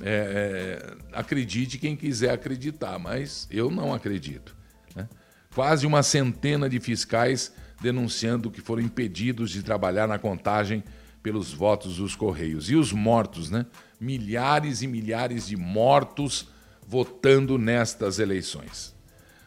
É, 0.01 0.83
é, 0.83 1.17
acredite 1.17 1.77
quem 1.77 1.95
quiser 1.95 2.31
acreditar, 2.31 2.99
mas 2.99 3.47
eu 3.49 3.71
não 3.71 3.93
acredito. 3.93 4.55
Né? 4.93 5.07
Quase 5.53 5.87
uma 5.87 6.03
centena 6.03 6.69
de 6.69 6.79
fiscais 6.79 7.53
denunciando 7.85 8.49
que 8.49 8.61
foram 8.61 8.81
impedidos 8.81 9.51
de 9.51 9.61
trabalhar 9.61 10.07
na 10.07 10.17
contagem 10.17 10.83
pelos 11.21 11.53
votos 11.53 11.97
dos 11.97 12.15
Correios. 12.15 12.69
E 12.69 12.75
os 12.75 12.91
mortos, 12.91 13.51
né? 13.51 13.67
Milhares 13.99 14.81
e 14.81 14.87
milhares 14.87 15.47
de 15.47 15.55
mortos 15.55 16.47
votando 16.87 17.59
nestas 17.59 18.17
eleições. 18.17 18.95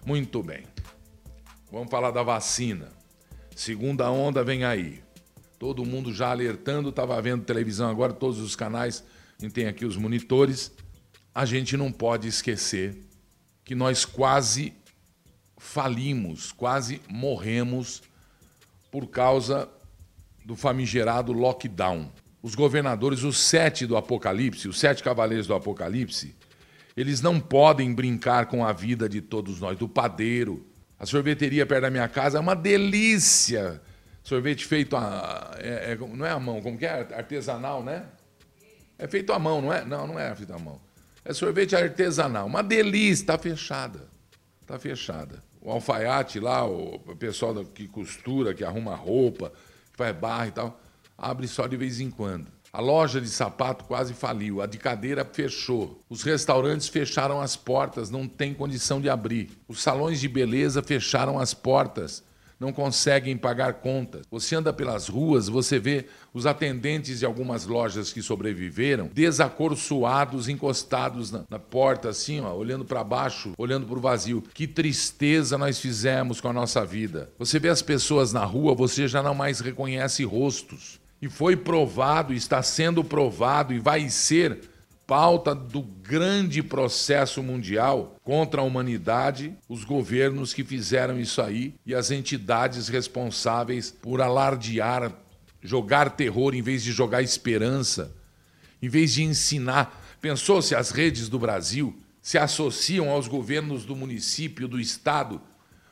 Muito 0.07 0.41
bem. 0.41 0.63
Vamos 1.71 1.91
falar 1.91 2.13
da 2.13 2.23
vacina. 2.23 2.89
Segunda 3.57 4.09
onda 4.09 4.45
vem 4.45 4.65
aí. 4.65 5.03
Todo 5.59 5.85
mundo 5.85 6.15
já 6.15 6.31
alertando, 6.31 6.91
estava 6.91 7.21
vendo 7.21 7.45
televisão 7.45 7.91
agora, 7.91 8.13
todos 8.13 8.39
os 8.39 8.55
canais, 8.55 9.05
gente 9.41 9.53
tem 9.53 9.67
aqui 9.67 9.85
os 9.85 9.97
monitores. 9.97 10.71
A 11.35 11.45
gente 11.45 11.77
não 11.77 11.91
pode 11.91 12.29
esquecer 12.29 12.97
que 13.65 13.75
nós 13.75 14.05
quase 14.05 14.73
falimos, 15.57 16.53
quase 16.53 17.01
morremos 17.09 18.03
por 18.99 19.07
causa 19.07 19.69
do 20.45 20.57
famigerado 20.57 21.33
lockdown. 21.33 22.11
Os 22.43 22.57
governadores, 22.57 23.23
os 23.23 23.39
sete 23.39 23.87
do 23.87 23.97
Apocalipse, 23.97 24.67
os 24.67 24.77
sete 24.77 25.05
cavaleiros 25.05 25.47
do 25.47 25.55
Apocalipse, 25.55 26.35
eles 26.97 27.21
não 27.21 27.39
podem 27.39 27.95
brincar 27.95 28.47
com 28.47 28.65
a 28.65 28.73
vida 28.73 29.09
de 29.09 29.21
todos 29.21 29.61
nós, 29.61 29.79
do 29.79 29.89
padeiro. 29.89 30.67
A 30.99 31.07
sorveteria 31.07 31.65
perto 31.65 31.83
da 31.83 31.91
minha 31.91 32.09
casa 32.09 32.39
é 32.39 32.41
uma 32.41 32.57
delícia. 32.57 33.81
Sorvete 34.25 34.67
feito 34.67 34.97
a. 34.97 35.55
É, 35.59 35.93
é, 35.93 35.97
não 35.97 36.27
é 36.27 36.31
a 36.31 36.41
mão, 36.41 36.61
como 36.61 36.77
que 36.77 36.87
é? 36.87 37.07
Artesanal, 37.15 37.85
né? 37.85 38.05
É 38.99 39.07
feito 39.07 39.33
à 39.33 39.39
mão, 39.39 39.63
não 39.63 39.73
é? 39.73 39.85
Não, 39.85 40.09
não 40.09 40.19
é 40.19 40.35
feito 40.35 40.53
à 40.53 40.59
mão. 40.59 40.81
É 41.25 41.33
sorvete 41.33 41.77
artesanal. 41.77 42.49
Uma 42.49 42.65
delícia, 42.65 43.23
está 43.23 43.39
fechada. 43.39 44.09
Está 44.61 44.77
fechada. 44.77 45.48
O 45.61 45.71
alfaiate 45.71 46.39
lá, 46.39 46.65
o 46.67 46.99
pessoal 47.19 47.65
que 47.65 47.89
costura, 47.89 48.55
que 48.55 48.65
arruma 48.65 48.95
roupa, 48.95 49.53
que 49.91 49.97
faz 49.97 50.17
barra 50.17 50.47
e 50.47 50.51
tal, 50.53 50.81
abre 51.17 51.49
só 51.49 51.67
de 51.67 51.77
vez 51.77 52.01
em 52.01 52.11
quando. 52.11 52.47
A 52.71 52.81
loja 52.81 53.21
de 53.21 53.29
sapato 53.29 53.85
quase 53.85 54.13
faliu, 54.13 54.61
a 54.61 54.67
de 54.67 54.77
cadeira 54.77 55.25
fechou. 55.25 56.05
Os 56.09 56.23
restaurantes 56.23 56.87
fecharam 56.87 57.41
as 57.41 57.57
portas, 57.57 58.11
não 58.11 58.29
tem 58.29 58.53
condição 58.53 59.01
de 59.01 59.09
abrir. 59.09 59.51
Os 59.67 59.83
salões 59.83 60.21
de 60.21 60.29
beleza 60.29 60.83
fecharam 60.83 61.39
as 61.39 61.55
portas, 61.55 62.23
não 62.59 62.73
conseguem 62.73 63.37
pagar 63.37 63.75
contas. 63.75 64.23
Você 64.31 64.57
anda 64.57 64.73
pelas 64.73 65.09
ruas, 65.09 65.49
você 65.49 65.79
vê 65.79 66.07
os 66.35 66.47
atendentes 66.47 67.21
de 67.21 67.27
algumas 67.27 67.67
lojas 67.67 68.13
que 68.13 68.23
sobreviveram 68.23 69.11
desacorçoados, 69.13 70.49
encostados 70.49 71.31
na, 71.31 71.45
na 71.49 71.59
porta, 71.59 72.09
assim, 72.09 72.41
ó, 72.41 72.53
olhando 72.55 72.85
para 72.85 73.05
baixo, 73.05 73.53
olhando 73.57 73.87
para 73.87 73.99
o 73.99 74.01
vazio. 74.01 74.43
Que 74.53 74.67
tristeza 74.67 75.57
nós 75.57 75.79
fizemos 75.79 76.41
com 76.41 76.49
a 76.49 76.53
nossa 76.53 76.85
vida. 76.85 77.31
Você 77.39 77.59
vê 77.59 77.69
as 77.69 77.83
pessoas 77.83 78.33
na 78.33 78.45
rua, 78.45 78.75
você 78.75 79.07
já 79.07 79.23
não 79.23 79.35
mais 79.35 79.61
reconhece 79.61 80.25
rostos. 80.25 81.01
E 81.21 81.29
foi 81.29 81.57
provado, 81.57 82.33
está 82.33 82.63
sendo 82.63 83.03
provado 83.03 83.73
e 83.75 83.79
vai 83.79 84.09
ser 84.09 84.61
pauta 85.09 85.55
do 85.55 85.81
grande 85.81 86.63
processo 86.63 87.43
mundial 87.43 88.19
contra 88.23 88.61
a 88.61 88.65
humanidade, 88.65 89.57
os 89.67 89.83
governos 89.83 90.53
que 90.53 90.63
fizeram 90.63 91.19
isso 91.19 91.41
aí 91.41 91.75
e 91.87 91.95
as 91.95 92.11
entidades 92.11 92.89
responsáveis 92.89 93.91
por 93.91 94.21
alardear, 94.21 95.11
jogar 95.63 96.11
terror 96.11 96.55
em 96.55 96.61
vez 96.61 96.85
de 96.85 96.93
jogar 96.93 97.23
esperança, 97.23 98.15
em 98.83 98.89
vez 98.91 99.15
de 99.15 99.23
ensinar. 99.23 99.99
Pensou 100.21 100.61
se 100.61 100.75
as 100.75 100.91
redes 100.91 101.31
do 101.31 101.39
Brasil 101.39 101.99
se 102.21 102.37
associam 102.37 103.09
aos 103.09 103.27
governos 103.27 103.87
do 103.87 103.97
município, 103.97 104.69
do 104.69 104.79
estado, 104.79 105.41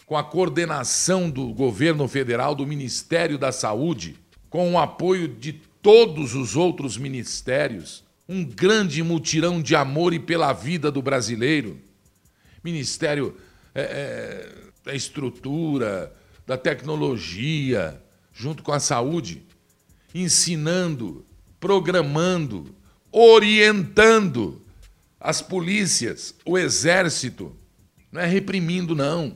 com 0.05 0.15
a 0.15 0.23
coordenação 0.23 1.31
do 1.31 1.55
governo 1.55 2.07
federal, 2.07 2.55
do 2.55 2.67
Ministério 2.67 3.39
da 3.39 3.51
Saúde, 3.51 4.15
com 4.51 4.75
o 4.75 4.79
apoio 4.79 5.27
de 5.27 5.55
todos 5.55 6.35
os 6.35 6.55
outros 6.55 6.99
ministérios? 6.99 8.05
Um 8.29 8.45
grande 8.45 9.03
mutirão 9.03 9.63
de 9.63 9.77
amor 9.77 10.13
e 10.13 10.19
pela 10.19 10.53
vida 10.53 10.91
do 10.91 11.01
brasileiro. 11.01 11.81
Ministério 12.63 13.37
é, 13.75 13.83
é, 13.83 14.53
da 14.85 14.95
estrutura, 14.95 16.13
da 16.47 16.57
tecnologia, 16.57 18.03
junto 18.33 18.63
com 18.63 18.73
a 18.73 18.81
saúde, 18.81 19.45
ensinando, 20.15 21.25
programando, 21.61 22.75
orientando 23.13 24.63
as 25.21 25.41
polícias, 25.41 26.35
o 26.45 26.59
exército. 26.59 27.57
Não 28.11 28.21
é 28.21 28.27
reprimindo, 28.27 28.95
não. 28.95 29.35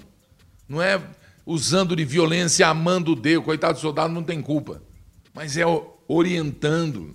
Não 0.68 0.82
é 0.82 1.00
usando 1.46 1.94
de 1.94 2.04
violência, 2.04 2.66
amando 2.66 3.14
Deus. 3.14 3.44
Coitado 3.44 3.74
do 3.74 3.80
soldado 3.80 4.12
não 4.12 4.22
tem 4.22 4.42
culpa. 4.42 4.82
Mas 5.34 5.56
é 5.56 5.64
orientando 6.08 7.14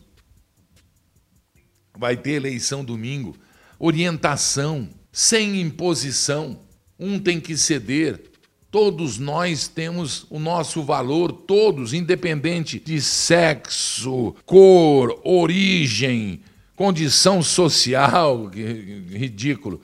vai 1.98 2.18
ter 2.18 2.32
eleição 2.32 2.84
domingo, 2.84 3.36
orientação, 3.80 4.90
sem 5.12 5.62
imposição. 5.62 6.60
Um 7.00 7.20
tem 7.20 7.40
que 7.40 7.58
ceder. 7.58 8.32
Todos 8.70 9.18
nós 9.18 9.68
temos 9.68 10.26
o 10.30 10.38
nosso 10.38 10.84
valor, 10.84 11.32
todos, 11.32 11.94
independente 11.94 12.80
de 12.80 13.02
sexo, 13.02 14.36
cor, 14.46 15.22
origem, 15.24 16.42
condição 16.76 17.42
social, 17.42 18.52
ridículo. 18.52 19.82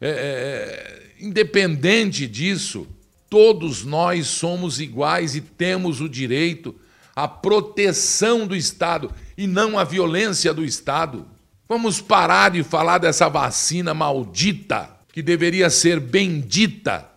É, 0.00 0.08
é, 0.08 0.10
é, 0.10 1.02
independente 1.20 2.26
disso, 2.26 2.86
todos 3.28 3.84
nós 3.84 4.26
somos 4.26 4.80
iguais 4.80 5.36
e 5.36 5.40
temos 5.40 6.00
o 6.00 6.08
direito 6.08 6.74
à 7.14 7.28
proteção 7.28 8.46
do 8.46 8.56
Estado 8.56 9.12
e 9.36 9.46
não 9.46 9.78
à 9.78 9.84
violência 9.84 10.52
do 10.52 10.64
Estado. 10.64 11.26
Vamos 11.72 12.02
parar 12.02 12.50
de 12.50 12.62
falar 12.62 12.98
dessa 12.98 13.30
vacina 13.30 13.94
maldita, 13.94 14.90
que 15.10 15.22
deveria 15.22 15.70
ser 15.70 15.98
bendita 15.98 17.10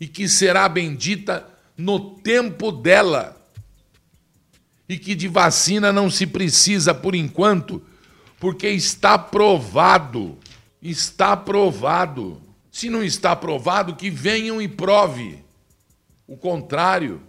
e 0.00 0.08
que 0.08 0.28
será 0.28 0.68
bendita 0.68 1.46
no 1.78 2.16
tempo 2.16 2.72
dela. 2.72 3.40
E 4.88 4.98
que 4.98 5.14
de 5.14 5.28
vacina 5.28 5.92
não 5.92 6.10
se 6.10 6.26
precisa 6.26 6.92
por 6.92 7.14
enquanto, 7.14 7.80
porque 8.40 8.66
está 8.66 9.16
provado. 9.16 10.36
Está 10.82 11.36
provado. 11.36 12.42
Se 12.72 12.90
não 12.90 13.04
está 13.04 13.36
provado, 13.36 13.94
que 13.94 14.10
venham 14.10 14.60
e 14.60 14.66
prove 14.66 15.44
o 16.26 16.36
contrário. 16.36 17.22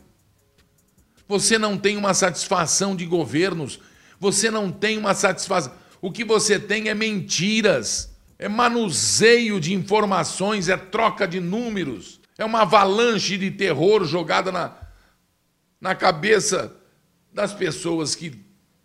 Você 1.27 1.59
não 1.59 1.77
tem 1.77 1.97
uma 1.97 2.15
satisfação 2.15 2.95
de 2.95 3.05
governos, 3.05 3.79
você 4.19 4.49
não 4.49 4.71
tem 4.71 4.97
uma 4.97 5.13
satisfação 5.13 5.71
o 6.01 6.12
que 6.12 6.23
você 6.23 6.60
tem 6.60 6.89
é 6.89 6.93
mentiras, 6.93 8.15
é 8.38 8.47
manuseio 8.47 9.60
de 9.60 9.73
informações, 9.73 10.69
é 10.69 10.77
troca 10.77 11.27
de 11.27 11.39
números, 11.39 12.19
é 12.38 12.45
uma 12.45 12.62
avalanche 12.62 13.38
de 13.38 13.49
terror 13.49 14.05
jogada 14.05 14.51
na, 14.51 14.75
na 15.81 15.95
cabeça 15.95 16.75
das 17.33 17.53
pessoas 17.53 18.15
que, 18.15 18.39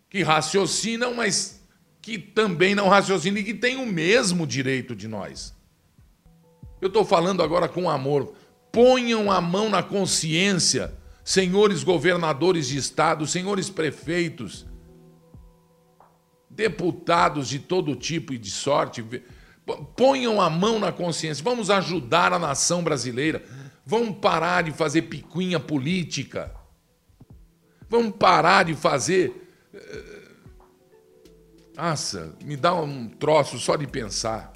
que 0.09 0.23
raciocinam, 0.23 1.13
mas 1.13 1.61
que 2.01 2.17
também 2.17 2.75
não 2.75 2.89
raciocinam 2.89 3.37
e 3.37 3.43
que 3.43 3.53
têm 3.53 3.77
o 3.77 3.85
mesmo 3.85 4.45
direito 4.45 4.95
de 4.95 5.07
nós. 5.07 5.53
Eu 6.81 6.87
estou 6.87 7.05
falando 7.05 7.41
agora 7.41 7.69
com 7.69 7.89
amor. 7.89 8.33
Ponham 8.71 9.31
a 9.31 9.39
mão 9.39 9.69
na 9.69 9.81
consciência, 9.81 10.93
senhores 11.23 11.83
governadores 11.83 12.67
de 12.67 12.77
estado, 12.77 13.25
senhores 13.25 13.69
prefeitos, 13.69 14.65
deputados 16.55 17.47
de 17.47 17.59
todo 17.59 17.95
tipo 17.95 18.33
e 18.33 18.37
de 18.37 18.49
sorte, 18.49 19.03
ponham 19.95 20.39
a 20.39 20.49
mão 20.49 20.79
na 20.79 20.91
consciência, 20.91 21.43
vamos 21.43 21.69
ajudar 21.69 22.33
a 22.33 22.39
nação 22.39 22.83
brasileira, 22.83 23.43
vamos 23.85 24.17
parar 24.19 24.63
de 24.63 24.71
fazer 24.71 25.03
picuinha 25.03 25.59
política, 25.59 26.53
vamos 27.89 28.15
parar 28.17 28.65
de 28.65 28.75
fazer. 28.75 29.49
Eh, 29.73 30.23
nossa, 31.75 32.35
me 32.43 32.55
dá 32.55 32.73
um 32.73 33.07
troço 33.07 33.57
só 33.57 33.75
de 33.75 33.87
pensar. 33.87 34.53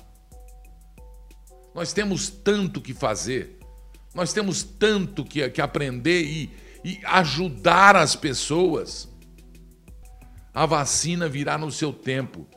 Nós 1.73 1.93
temos 1.93 2.29
tanto 2.29 2.81
que 2.81 2.93
fazer, 2.93 3.59
nós 4.13 4.33
temos 4.33 4.63
tanto 4.63 5.23
que, 5.23 5.47
que 5.49 5.61
aprender 5.61 6.23
e, 6.23 6.51
e 6.83 6.99
ajudar 7.05 7.95
as 7.95 8.15
pessoas. 8.15 9.07
A 10.57 10.65
vacina 10.65 11.29
virá 11.29 11.55
no 11.55 11.71
seu 11.71 11.93
tempo. 11.93 12.47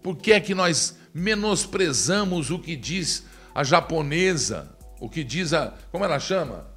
Por 0.00 0.16
que 0.16 0.30
é 0.30 0.38
que 0.38 0.54
nós 0.54 0.96
menosprezamos 1.12 2.52
o 2.52 2.60
que 2.60 2.76
diz 2.76 3.26
a 3.52 3.64
japonesa, 3.64 4.78
o 5.00 5.10
que 5.10 5.24
diz 5.24 5.52
a. 5.52 5.76
Como 5.90 6.04
ela 6.04 6.20
chama? 6.20 6.72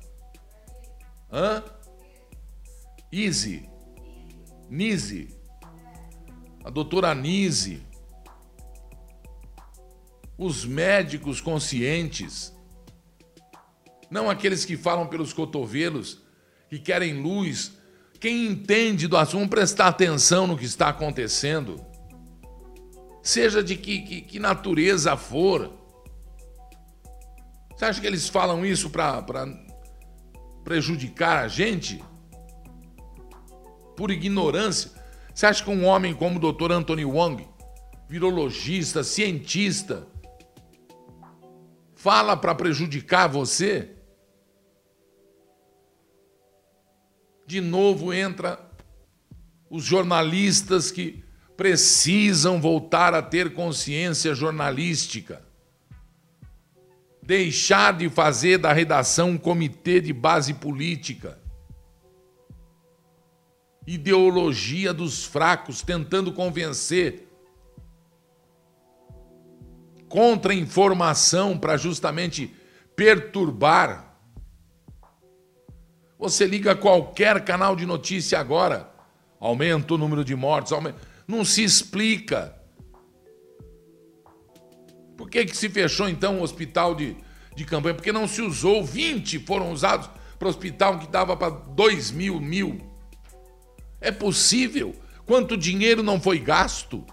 Hã? 1.31 1.63
Easy. 3.11 3.69
Nise. 4.71 5.27
A 6.63 6.71
doutora 6.71 7.13
Nise. 7.13 7.85
Os 10.35 10.65
médicos 10.65 11.39
conscientes. 11.39 12.57
Não 14.09 14.31
aqueles 14.31 14.65
que 14.65 14.75
falam 14.75 15.05
pelos 15.05 15.31
cotovelos, 15.31 16.23
que 16.71 16.79
querem 16.79 17.21
luz 17.21 17.73
quem 18.21 18.45
entende 18.45 19.07
do 19.07 19.17
assunto, 19.17 19.49
prestar 19.49 19.87
atenção 19.87 20.45
no 20.45 20.55
que 20.55 20.63
está 20.63 20.89
acontecendo, 20.89 21.83
seja 23.23 23.63
de 23.63 23.75
que, 23.75 24.03
que, 24.03 24.21
que 24.21 24.39
natureza 24.39 25.17
for. 25.17 25.73
Você 27.75 27.85
acha 27.85 27.99
que 27.99 28.05
eles 28.05 28.29
falam 28.29 28.63
isso 28.63 28.91
para 28.91 29.25
prejudicar 30.63 31.43
a 31.43 31.47
gente? 31.47 32.03
Por 33.97 34.11
ignorância? 34.11 34.91
Você 35.33 35.47
acha 35.47 35.63
que 35.63 35.71
um 35.71 35.83
homem 35.83 36.13
como 36.13 36.37
o 36.37 36.51
Dr. 36.51 36.73
Anthony 36.73 37.05
Wong, 37.05 37.47
virologista, 38.07 39.03
cientista, 39.03 40.07
fala 41.95 42.37
para 42.37 42.53
prejudicar 42.53 43.27
você? 43.27 43.97
De 47.51 47.59
novo 47.59 48.13
entra 48.13 48.57
os 49.69 49.83
jornalistas 49.83 50.89
que 50.89 51.21
precisam 51.57 52.61
voltar 52.61 53.13
a 53.13 53.21
ter 53.21 53.53
consciência 53.53 54.33
jornalística. 54.33 55.45
Deixar 57.21 57.97
de 57.97 58.07
fazer 58.07 58.57
da 58.57 58.71
redação 58.71 59.31
um 59.31 59.37
comitê 59.37 59.99
de 59.99 60.13
base 60.13 60.53
política. 60.53 61.37
Ideologia 63.85 64.93
dos 64.93 65.25
fracos 65.25 65.81
tentando 65.81 66.31
convencer. 66.31 67.27
Contra-informação 70.07 71.57
para 71.57 71.75
justamente 71.75 72.55
perturbar 72.95 74.10
você 76.21 76.45
liga 76.45 76.75
qualquer 76.75 77.43
canal 77.43 77.75
de 77.75 77.83
notícia 77.83 78.39
agora, 78.39 78.87
aumenta 79.39 79.95
o 79.95 79.97
número 79.97 80.23
de 80.23 80.35
mortes, 80.35 80.71
aumenta... 80.71 80.99
Não 81.27 81.43
se 81.43 81.63
explica. 81.63 82.55
Por 85.17 85.27
que, 85.31 85.43
que 85.45 85.57
se 85.57 85.67
fechou 85.67 86.07
então 86.07 86.39
o 86.39 86.43
hospital 86.43 86.93
de, 86.93 87.17
de 87.55 87.65
campanha? 87.65 87.95
Porque 87.95 88.11
não 88.11 88.27
se 88.27 88.39
usou, 88.39 88.85
20 88.85 89.39
foram 89.39 89.71
usados 89.71 90.11
para 90.37 90.47
hospital 90.47 90.99
que 90.99 91.07
dava 91.07 91.35
para 91.35 91.49
2 91.49 92.11
mil, 92.11 92.39
mil. 92.39 92.79
É 93.99 94.11
possível? 94.11 94.95
Quanto 95.25 95.57
dinheiro 95.57 96.03
não 96.03 96.21
foi 96.21 96.37
gasto? 96.37 97.03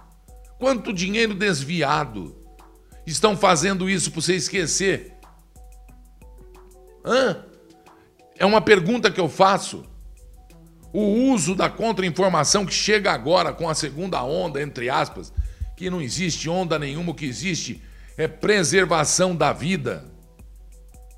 Quanto 0.58 0.92
dinheiro 0.92 1.34
desviado? 1.34 2.36
Estão 3.06 3.34
fazendo 3.34 3.88
isso 3.88 4.10
para 4.10 4.20
você 4.20 4.34
esquecer? 4.34 5.14
Hã? 7.02 7.47
É 8.38 8.46
uma 8.46 8.60
pergunta 8.60 9.10
que 9.10 9.20
eu 9.20 9.28
faço. 9.28 9.84
O 10.92 11.02
uso 11.32 11.54
da 11.54 11.68
contra-informação 11.68 12.64
que 12.64 12.72
chega 12.72 13.12
agora 13.12 13.52
com 13.52 13.68
a 13.68 13.74
segunda 13.74 14.22
onda, 14.22 14.62
entre 14.62 14.88
aspas, 14.88 15.32
que 15.76 15.90
não 15.90 16.00
existe 16.00 16.48
onda 16.48 16.78
nenhuma, 16.78 17.10
o 17.10 17.14
que 17.14 17.26
existe 17.26 17.82
é 18.16 18.28
preservação 18.28 19.34
da 19.34 19.52
vida. 19.52 20.04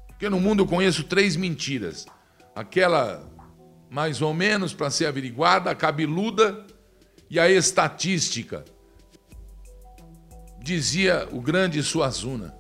Porque 0.09 0.29
no 0.29 0.41
mundo 0.41 0.63
eu 0.63 0.67
conheço 0.67 1.05
três 1.05 1.37
mentiras. 1.37 2.07
Aquela 2.55 3.29
mais 3.91 4.23
ou 4.23 4.33
menos 4.33 4.73
para 4.73 4.91
ser 4.91 5.07
averiguada, 5.07 5.71
a 5.71 5.75
cabeluda 5.75 6.67
e 7.29 7.39
a 7.39 7.51
estatística. 7.51 8.65
Dizia 10.63 11.29
o 11.33 11.41
grande 11.41 11.83
Suazuna. 11.83 12.55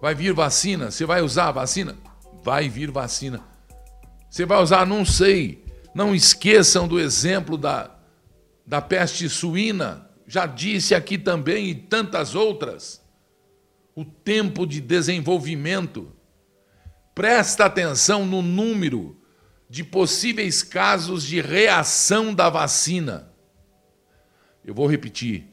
Vai 0.00 0.14
vir 0.14 0.32
vacina? 0.32 0.90
Você 0.90 1.06
vai 1.06 1.22
usar 1.22 1.48
a 1.48 1.52
vacina? 1.52 1.96
Vai 2.44 2.68
vir 2.68 2.90
vacina. 2.90 3.42
Você 4.28 4.44
vai 4.44 4.62
usar? 4.62 4.86
Não 4.86 5.02
sei. 5.02 5.64
Não 5.94 6.14
esqueçam 6.14 6.86
do 6.86 7.00
exemplo 7.00 7.56
da, 7.56 7.90
da 8.66 8.82
peste 8.82 9.30
suína. 9.30 10.10
Já 10.26 10.44
disse 10.44 10.94
aqui 10.94 11.16
também 11.16 11.70
e 11.70 11.74
tantas 11.74 12.34
outras. 12.34 13.02
O 13.96 14.04
tempo 14.04 14.66
de 14.66 14.82
desenvolvimento. 14.82 16.12
Presta 17.14 17.64
atenção 17.64 18.26
no 18.26 18.42
número 18.42 19.16
de 19.70 19.82
possíveis 19.82 20.62
casos 20.62 21.24
de 21.24 21.40
reação 21.40 22.34
da 22.34 22.50
vacina. 22.50 23.32
Eu 24.62 24.74
vou 24.74 24.86
repetir. 24.86 25.48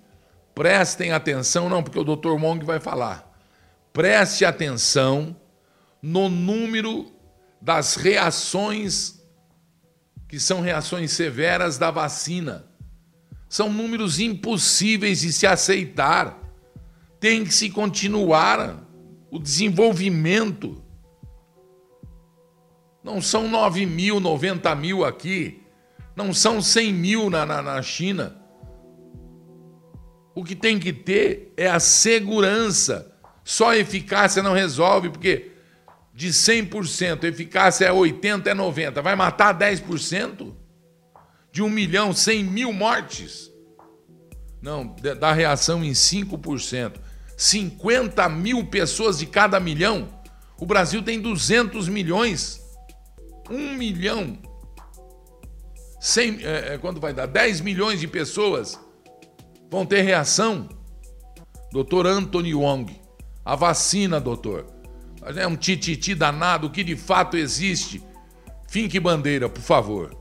Prestem 0.53 1.13
atenção, 1.13 1.69
não, 1.69 1.81
porque 1.81 1.99
o 1.99 2.03
Dr. 2.03 2.37
Mong 2.37 2.65
vai 2.65 2.81
falar. 2.81 3.31
Preste 3.93 4.43
atenção 4.43 5.37
no 6.01 6.29
número 6.29 7.11
das 7.61 7.95
reações 7.95 9.21
que 10.27 10.39
são 10.39 10.61
reações 10.61 11.11
severas 11.11 11.77
da 11.77 11.91
vacina. 11.91 12.65
São 13.49 13.69
números 13.69 14.17
impossíveis 14.17 15.19
de 15.19 15.33
se 15.33 15.45
aceitar. 15.45 16.39
Tem 17.19 17.43
que 17.43 17.53
se 17.53 17.69
continuar 17.69 18.87
o 19.29 19.37
desenvolvimento. 19.37 20.81
Não 23.03 23.21
são 23.21 23.49
9 23.49 23.85
mil, 23.85 24.21
90 24.21 24.73
mil 24.75 25.03
aqui. 25.03 25.61
Não 26.15 26.33
são 26.33 26.61
100 26.61 26.93
mil 26.93 27.29
na, 27.29 27.45
na, 27.45 27.61
na 27.61 27.81
China. 27.81 28.41
O 30.33 30.45
que 30.45 30.55
tem 30.55 30.79
que 30.79 30.93
ter 30.93 31.53
é 31.57 31.67
a 31.67 31.79
segurança. 31.79 33.13
Só 33.43 33.71
a 33.71 33.77
eficácia 33.77 34.41
não 34.41 34.53
resolve, 34.53 35.09
porque 35.09 35.50
de 36.13 36.29
100%, 36.29 37.23
eficácia 37.23 37.85
é 37.85 37.91
80%, 37.91 38.47
é 38.47 38.53
90%. 38.53 39.01
Vai 39.01 39.15
matar 39.15 39.57
10%? 39.57 40.53
De 41.51 41.61
1 41.61 41.69
milhão, 41.69 42.13
100 42.13 42.43
mil 42.43 42.73
mortes? 42.73 43.51
Não, 44.61 44.95
dá 45.19 45.33
reação 45.33 45.83
em 45.83 45.91
5%. 45.91 46.93
50 47.35 48.29
mil 48.29 48.65
pessoas 48.67 49.17
de 49.17 49.25
cada 49.25 49.59
milhão. 49.59 50.07
O 50.59 50.65
Brasil 50.65 51.01
tem 51.01 51.19
200 51.19 51.89
milhões. 51.89 52.61
1 53.49 53.75
milhão. 53.75 54.37
100, 55.99 56.43
é, 56.43 56.73
é, 56.73 56.77
quando 56.77 56.99
vai 56.99 57.13
dar? 57.13 57.25
10 57.25 57.61
milhões 57.61 57.99
de 57.99 58.07
pessoas 58.07 58.79
vão 59.69 59.85
ter 59.85 60.01
reação. 60.01 60.69
Doutor 61.71 62.05
Anthony 62.05 62.53
Wong. 62.53 63.01
A 63.43 63.55
vacina, 63.55 64.19
doutor 64.19 64.70
é 65.23 65.47
um 65.47 65.55
tititi 65.55 66.15
danado, 66.15 66.67
o 66.67 66.69
que 66.69 66.83
de 66.83 66.95
fato 66.95 67.37
existe. 67.37 68.01
Finque 68.67 68.99
bandeira, 68.99 69.49
por 69.49 69.61
favor. 69.61 70.15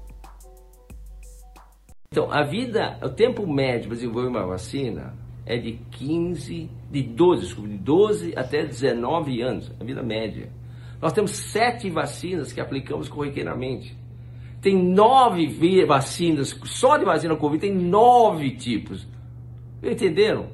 Então, 2.12 2.30
a 2.32 2.42
vida, 2.42 2.98
o 3.02 3.08
tempo 3.08 3.46
médio 3.46 3.88
para 3.88 3.96
desenvolver 3.96 4.28
uma 4.28 4.44
vacina 4.44 5.14
é 5.46 5.56
de 5.56 5.78
15, 5.92 6.68
de 6.90 7.02
12, 7.02 7.42
desculpa, 7.42 7.68
de 7.68 7.78
12 7.78 8.32
até 8.36 8.64
19 8.64 9.40
anos, 9.42 9.72
a 9.80 9.84
vida 9.84 10.02
média. 10.02 10.50
Nós 11.00 11.12
temos 11.12 11.30
sete 11.30 11.88
vacinas 11.88 12.52
que 12.52 12.60
aplicamos 12.60 13.08
corriqueiramente. 13.08 13.96
Tem 14.60 14.76
nove 14.76 15.86
vacinas, 15.86 16.58
só 16.64 16.98
de 16.98 17.04
vacina 17.04 17.34
Covid 17.34 17.60
tem 17.60 17.74
nove 17.74 18.50
tipos. 18.56 19.08
Entenderam? 19.82 20.48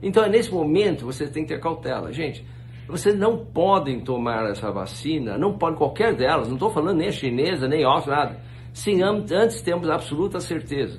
Então, 0.00 0.22
é 0.22 0.28
nesse 0.28 0.52
momento, 0.52 1.06
vocês 1.06 1.30
têm 1.30 1.42
que 1.44 1.54
ter 1.54 1.60
cautela. 1.60 2.12
Gente, 2.12 2.44
vocês 2.88 3.18
não 3.18 3.44
podem 3.44 4.00
tomar 4.00 4.48
essa 4.50 4.72
vacina, 4.72 5.36
não 5.36 5.58
podem 5.58 5.76
qualquer 5.76 6.14
delas, 6.16 6.48
não 6.48 6.54
estou 6.54 6.70
falando 6.70 6.96
nem 6.96 7.12
chinesa, 7.12 7.68
nem 7.68 7.84
a 7.84 8.00
nada. 8.06 8.40
Sim, 8.72 9.02
antes 9.02 9.60
temos 9.60 9.90
absoluta 9.90 10.40
certeza. 10.40 10.98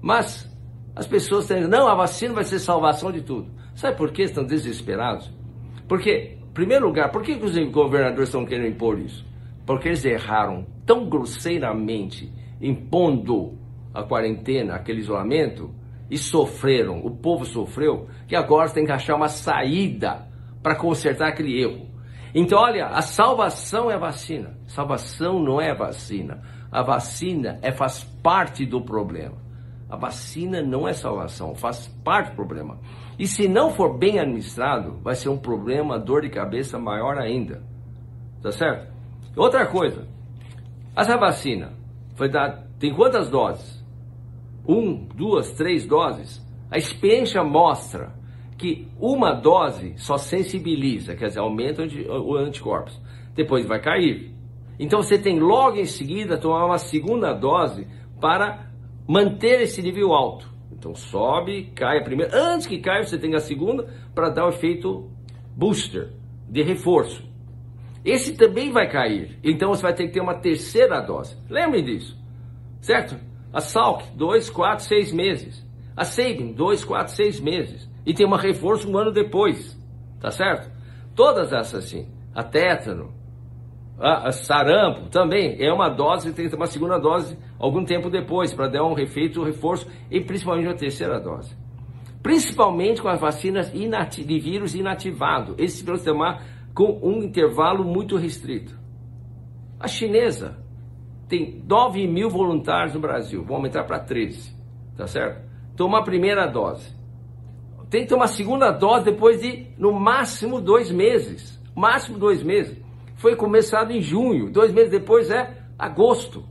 Mas 0.00 0.50
as 0.96 1.06
pessoas 1.06 1.46
têm, 1.46 1.68
não, 1.68 1.86
a 1.88 1.94
vacina 1.94 2.32
vai 2.32 2.44
ser 2.44 2.58
salvação 2.58 3.12
de 3.12 3.20
tudo. 3.20 3.50
Sabe 3.74 3.98
por 3.98 4.12
que 4.12 4.22
estão 4.22 4.44
desesperados? 4.44 5.30
Porque, 5.86 6.38
em 6.40 6.52
primeiro 6.54 6.86
lugar, 6.86 7.10
por 7.10 7.22
que, 7.22 7.36
que 7.36 7.44
os 7.44 7.58
governadores 7.70 8.28
estão 8.28 8.46
querendo 8.46 8.68
impor 8.68 8.98
isso? 8.98 9.26
Porque 9.66 9.88
eles 9.88 10.04
erraram 10.06 10.66
tão 10.86 11.06
grosseiramente 11.06 12.32
impondo 12.60 13.58
a 13.92 14.02
quarentena, 14.02 14.74
aquele 14.74 15.00
isolamento, 15.00 15.70
e 16.10 16.16
sofreram, 16.16 17.04
o 17.04 17.10
povo 17.10 17.44
sofreu, 17.44 18.08
que 18.26 18.36
agora 18.36 18.70
tem 18.70 18.86
que 18.86 18.92
achar 18.92 19.16
uma 19.16 19.28
saída 19.28 20.32
para 20.64 20.74
consertar 20.74 21.28
aquele 21.28 21.60
erro. 21.60 21.86
Então, 22.34 22.58
olha, 22.58 22.86
a 22.86 23.02
salvação 23.02 23.90
é 23.90 23.94
a 23.94 23.98
vacina. 23.98 24.56
Salvação 24.66 25.38
não 25.38 25.60
é 25.60 25.74
vacina. 25.74 26.40
A 26.72 26.82
vacina 26.82 27.58
é, 27.60 27.70
faz 27.70 28.02
parte 28.22 28.64
do 28.64 28.80
problema. 28.80 29.36
A 29.90 29.96
vacina 29.96 30.62
não 30.62 30.88
é 30.88 30.94
salvação, 30.94 31.54
faz 31.54 31.86
parte 32.02 32.30
do 32.30 32.36
problema. 32.36 32.80
E 33.18 33.26
se 33.26 33.46
não 33.46 33.70
for 33.70 33.98
bem 33.98 34.18
administrado, 34.18 34.98
vai 35.02 35.14
ser 35.14 35.28
um 35.28 35.36
problema, 35.36 35.98
dor 35.98 36.22
de 36.22 36.30
cabeça 36.30 36.78
maior 36.78 37.18
ainda. 37.18 37.62
Tá 38.42 38.50
certo? 38.50 38.90
Outra 39.36 39.66
coisa, 39.66 40.08
essa 40.96 41.18
vacina 41.18 41.74
foi 42.16 42.30
dada, 42.30 42.66
tem 42.80 42.94
quantas 42.94 43.28
doses? 43.28 43.84
Um, 44.66 45.04
duas, 45.14 45.52
três 45.52 45.86
doses? 45.86 46.42
A 46.70 46.78
experiência 46.78 47.44
mostra 47.44 48.14
que 48.56 48.88
uma 48.98 49.32
dose 49.32 49.94
só 49.96 50.16
sensibiliza, 50.16 51.14
quer 51.14 51.26
dizer, 51.26 51.40
aumenta 51.40 51.82
o 51.82 52.36
anticorpos. 52.36 53.00
Depois 53.34 53.66
vai 53.66 53.80
cair. 53.80 54.32
Então 54.78 55.02
você 55.02 55.18
tem 55.18 55.38
logo 55.38 55.78
em 55.78 55.84
seguida 55.84 56.38
tomar 56.38 56.64
uma 56.64 56.78
segunda 56.78 57.32
dose 57.32 57.86
para 58.20 58.70
manter 59.06 59.62
esse 59.62 59.82
nível 59.82 60.12
alto. 60.12 60.48
Então 60.72 60.94
sobe, 60.94 61.72
cai 61.74 61.98
a 61.98 62.04
primeira. 62.04 62.36
Antes 62.36 62.66
que 62.66 62.78
caia, 62.78 63.04
você 63.04 63.18
tem 63.18 63.34
a 63.34 63.40
segunda 63.40 63.88
para 64.14 64.30
dar 64.30 64.46
o 64.46 64.50
efeito 64.50 65.10
booster, 65.56 66.10
de 66.48 66.62
reforço. 66.62 67.24
Esse 68.04 68.36
também 68.36 68.70
vai 68.70 68.88
cair. 68.88 69.38
Então 69.42 69.70
você 69.70 69.82
vai 69.82 69.94
ter 69.94 70.06
que 70.06 70.12
ter 70.12 70.20
uma 70.20 70.34
terceira 70.34 71.00
dose. 71.00 71.36
Lembrem 71.48 71.84
disso. 71.84 72.16
Certo? 72.80 73.16
A 73.52 73.60
Salk, 73.60 74.04
2, 74.16 74.50
4, 74.50 74.84
6 74.84 75.12
meses. 75.12 75.66
A 75.96 76.04
Sabin, 76.04 76.52
2, 76.52 76.84
4, 76.84 77.14
6 77.14 77.40
meses 77.40 77.93
e 78.06 78.12
tem 78.12 78.26
uma 78.26 78.38
reforço 78.38 78.90
um 78.90 78.96
ano 78.98 79.12
depois, 79.12 79.78
tá 80.20 80.30
certo? 80.30 80.70
Todas 81.14 81.52
essas 81.52 81.84
sim, 81.84 82.08
a 82.34 82.42
tétano, 82.42 83.12
a, 83.98 84.28
a 84.28 84.32
sarampo 84.32 85.08
também 85.08 85.56
é 85.60 85.72
uma 85.72 85.88
dose, 85.88 86.32
tem 86.32 86.48
uma 86.54 86.66
segunda 86.66 86.98
dose 86.98 87.38
algum 87.58 87.84
tempo 87.84 88.10
depois 88.10 88.52
para 88.52 88.68
dar 88.68 88.84
um 88.84 88.98
efeito 88.98 89.42
reforço 89.42 89.88
e 90.10 90.20
principalmente 90.20 90.66
uma 90.66 90.76
terceira 90.76 91.20
dose. 91.20 91.56
Principalmente 92.22 93.02
com 93.02 93.08
as 93.08 93.20
vacinas 93.20 93.70
de 93.70 94.40
vírus 94.40 94.74
inativado, 94.74 95.54
esse 95.58 95.84
você 95.84 96.10
tomar 96.10 96.42
com 96.74 96.98
um 97.02 97.22
intervalo 97.22 97.84
muito 97.84 98.16
restrito. 98.16 98.76
A 99.78 99.86
chinesa 99.86 100.58
tem 101.28 101.62
9 101.68 102.06
mil 102.08 102.28
voluntários 102.28 102.94
no 102.94 103.00
Brasil, 103.00 103.44
vão 103.44 103.56
aumentar 103.56 103.84
para 103.84 104.00
13, 104.00 104.54
tá 104.96 105.06
certo? 105.06 105.44
Toma 105.76 105.98
a 105.98 106.02
primeira 106.02 106.46
dose 106.46 106.94
tem 107.94 108.04
que 108.04 108.12
uma 108.12 108.26
segunda 108.26 108.72
dose 108.72 109.04
depois 109.04 109.40
de, 109.40 109.68
no 109.78 109.92
máximo, 109.92 110.60
dois 110.60 110.90
meses. 110.90 111.62
Máximo 111.76 112.18
dois 112.18 112.42
meses. 112.42 112.76
Foi 113.14 113.36
começado 113.36 113.92
em 113.92 114.00
junho, 114.00 114.50
dois 114.50 114.72
meses 114.72 114.90
depois 114.90 115.30
é 115.30 115.58
agosto. 115.78 116.44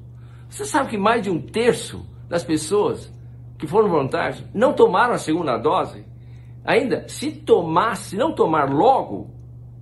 Você 0.48 0.64
sabe 0.64 0.92
que 0.92 0.98
mais 0.98 1.22
de 1.22 1.30
um 1.30 1.42
terço 1.42 2.08
das 2.30 2.46
pessoas 2.46 3.14
que 3.60 3.68
foram 3.68 3.90
voluntários, 3.90 4.42
não 4.54 4.72
tomaram 4.72 5.16
a 5.16 5.18
segunda 5.18 5.58
dose. 5.58 6.06
Ainda, 6.64 7.10
se 7.10 7.30
tomar, 7.30 7.98
se 7.98 8.16
não 8.16 8.34
tomar 8.34 8.70
logo, 8.70 9.30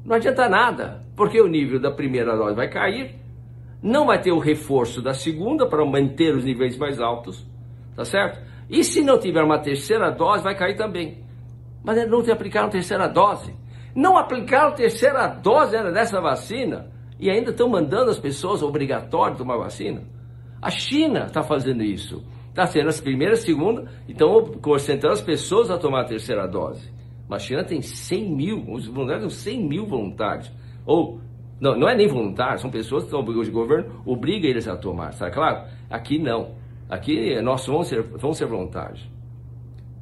não 0.04 0.16
adianta 0.16 0.50
nada, 0.50 1.06
porque 1.16 1.40
o 1.40 1.48
nível 1.48 1.80
da 1.80 1.92
primeira 1.92 2.36
dose 2.36 2.56
vai 2.56 2.70
cair, 2.70 3.20
não 3.84 4.08
vai 4.08 4.20
ter 4.20 4.32
o 4.32 4.40
reforço 4.40 5.00
da 5.00 5.14
segunda 5.14 5.68
para 5.68 5.86
manter 5.86 6.36
os 6.36 6.44
níveis 6.44 6.76
mais 6.76 7.00
altos, 7.00 7.48
tá 7.96 8.04
certo? 8.04 8.42
E 8.68 8.84
se 8.84 9.04
não 9.04 9.20
tiver 9.20 9.44
uma 9.44 9.60
terceira 9.60 10.10
dose, 10.10 10.44
vai 10.44 10.58
cair 10.58 10.76
também. 10.76 11.30
Mas 11.84 12.10
não 12.10 12.22
te 12.22 12.32
aplicaram 12.32 12.70
terceira 12.70 13.08
dose. 13.08 13.54
Não 13.96 14.18
aplicaram 14.18 14.74
terceira 14.74 15.28
dose 15.28 15.72
dessa 15.92 16.22
vacina 16.22 16.92
e 17.20 17.30
ainda 17.30 17.52
estão 17.52 17.70
mandando 17.70 18.10
as 18.10 18.20
pessoas 18.20 18.64
obrigatório 18.64 19.38
tomar 19.38 19.58
vacina. 19.58 20.02
A 20.62 20.70
China 20.70 21.26
está 21.26 21.44
fazendo 21.44 21.84
isso. 21.84 22.24
Está 22.50 22.66
sendo 22.66 22.90
as 22.90 23.00
primeiras, 23.00 23.40
segunda, 23.40 23.90
então 24.10 24.44
concentrando 24.62 25.14
as 25.14 25.22
pessoas 25.22 25.72
a 25.72 25.78
tomar 25.78 26.02
a 26.02 26.06
terceira 26.06 26.48
dose. 26.48 26.92
Mas 27.30 27.44
a 27.44 27.46
China 27.46 27.64
tem 27.64 27.82
100 27.82 28.36
mil, 28.36 28.66
os 28.70 28.88
voluntários 28.88 29.34
são 29.34 29.54
100 29.54 29.68
mil 29.68 29.86
voluntários. 29.86 30.52
Ou, 30.86 31.22
não, 31.62 31.78
não 31.78 31.88
é 31.88 31.96
nem 31.96 32.08
voluntário, 32.08 32.60
são 32.60 32.70
pessoas 32.70 33.06
que 33.06 33.10
de 33.12 33.52
governo, 33.52 34.02
obriga 34.06 34.48
eles 34.48 34.68
a 34.68 34.76
tomar, 34.76 35.12
está 35.12 35.32
claro? 35.32 35.66
Aqui 35.90 36.20
não. 36.20 36.56
Aqui 36.90 37.42
nós 37.42 37.66
vamos 37.66 37.88
ser, 37.88 38.02
vamos 38.02 38.38
ser 38.38 38.48
voluntários. 38.48 39.10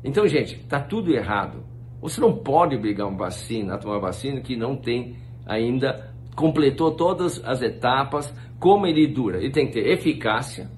Então, 0.04 0.28
gente, 0.28 0.56
está 0.56 0.80
tudo 0.80 1.14
errado. 1.14 1.64
Você 2.02 2.22
não 2.22 2.38
pode 2.38 2.76
obrigar 2.76 3.08
uma 3.08 3.18
vacina 3.18 3.76
a 3.76 3.78
tomar 3.78 4.00
vacina 4.00 4.40
que 4.40 4.56
não 4.56 4.76
tem 4.76 5.18
ainda, 5.46 6.14
completou 6.36 6.92
todas 6.92 7.44
as 7.46 7.62
etapas, 7.62 8.34
como 8.60 8.88
ele 8.88 9.08
dura. 9.08 9.38
Ele 9.38 9.52
tem 9.52 9.68
que 9.68 9.74
ter 9.74 9.90
eficácia, 9.92 10.70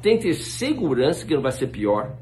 tem 0.00 0.16
que 0.16 0.28
ter 0.28 0.34
segurança, 0.34 1.26
que 1.26 1.34
não 1.34 1.42
vai 1.42 1.52
ser 1.52 1.66
pior, 1.66 2.16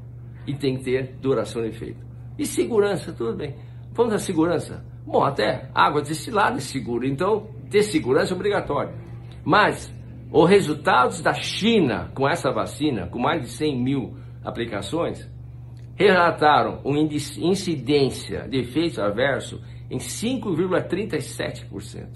e 0.46 0.54
tem 0.54 0.76
que 0.76 0.84
ter 0.84 1.16
duração 1.20 1.62
de 1.62 1.68
efeito. 1.68 2.04
E 2.38 2.44
segurança, 2.44 3.12
tudo 3.12 3.36
bem. 3.36 3.54
Vamos 3.92 4.12
à 4.12 4.18
segurança. 4.18 4.84
Bom, 5.06 5.22
até 5.22 5.68
água 5.74 6.02
destilada 6.02 6.56
é 6.56 6.60
segura, 6.60 7.06
então 7.06 7.46
ter 7.70 7.82
segurança 7.82 8.32
é 8.32 8.36
obrigatório. 8.36 8.94
Mas 9.44 9.94
os 10.32 10.48
resultados 10.48 11.20
da 11.20 11.32
China 11.32 12.10
com 12.14 12.28
essa 12.28 12.50
vacina, 12.50 13.06
com 13.06 13.18
mais 13.18 13.42
de 13.42 13.48
100 13.48 13.82
mil 13.82 14.16
aplicações, 14.42 15.30
relataram 15.96 16.80
uma 16.84 16.98
incidência 16.98 18.48
de 18.48 18.58
efeito 18.58 19.00
adverso 19.00 19.60
em 19.90 19.98
5,37%. 19.98 22.08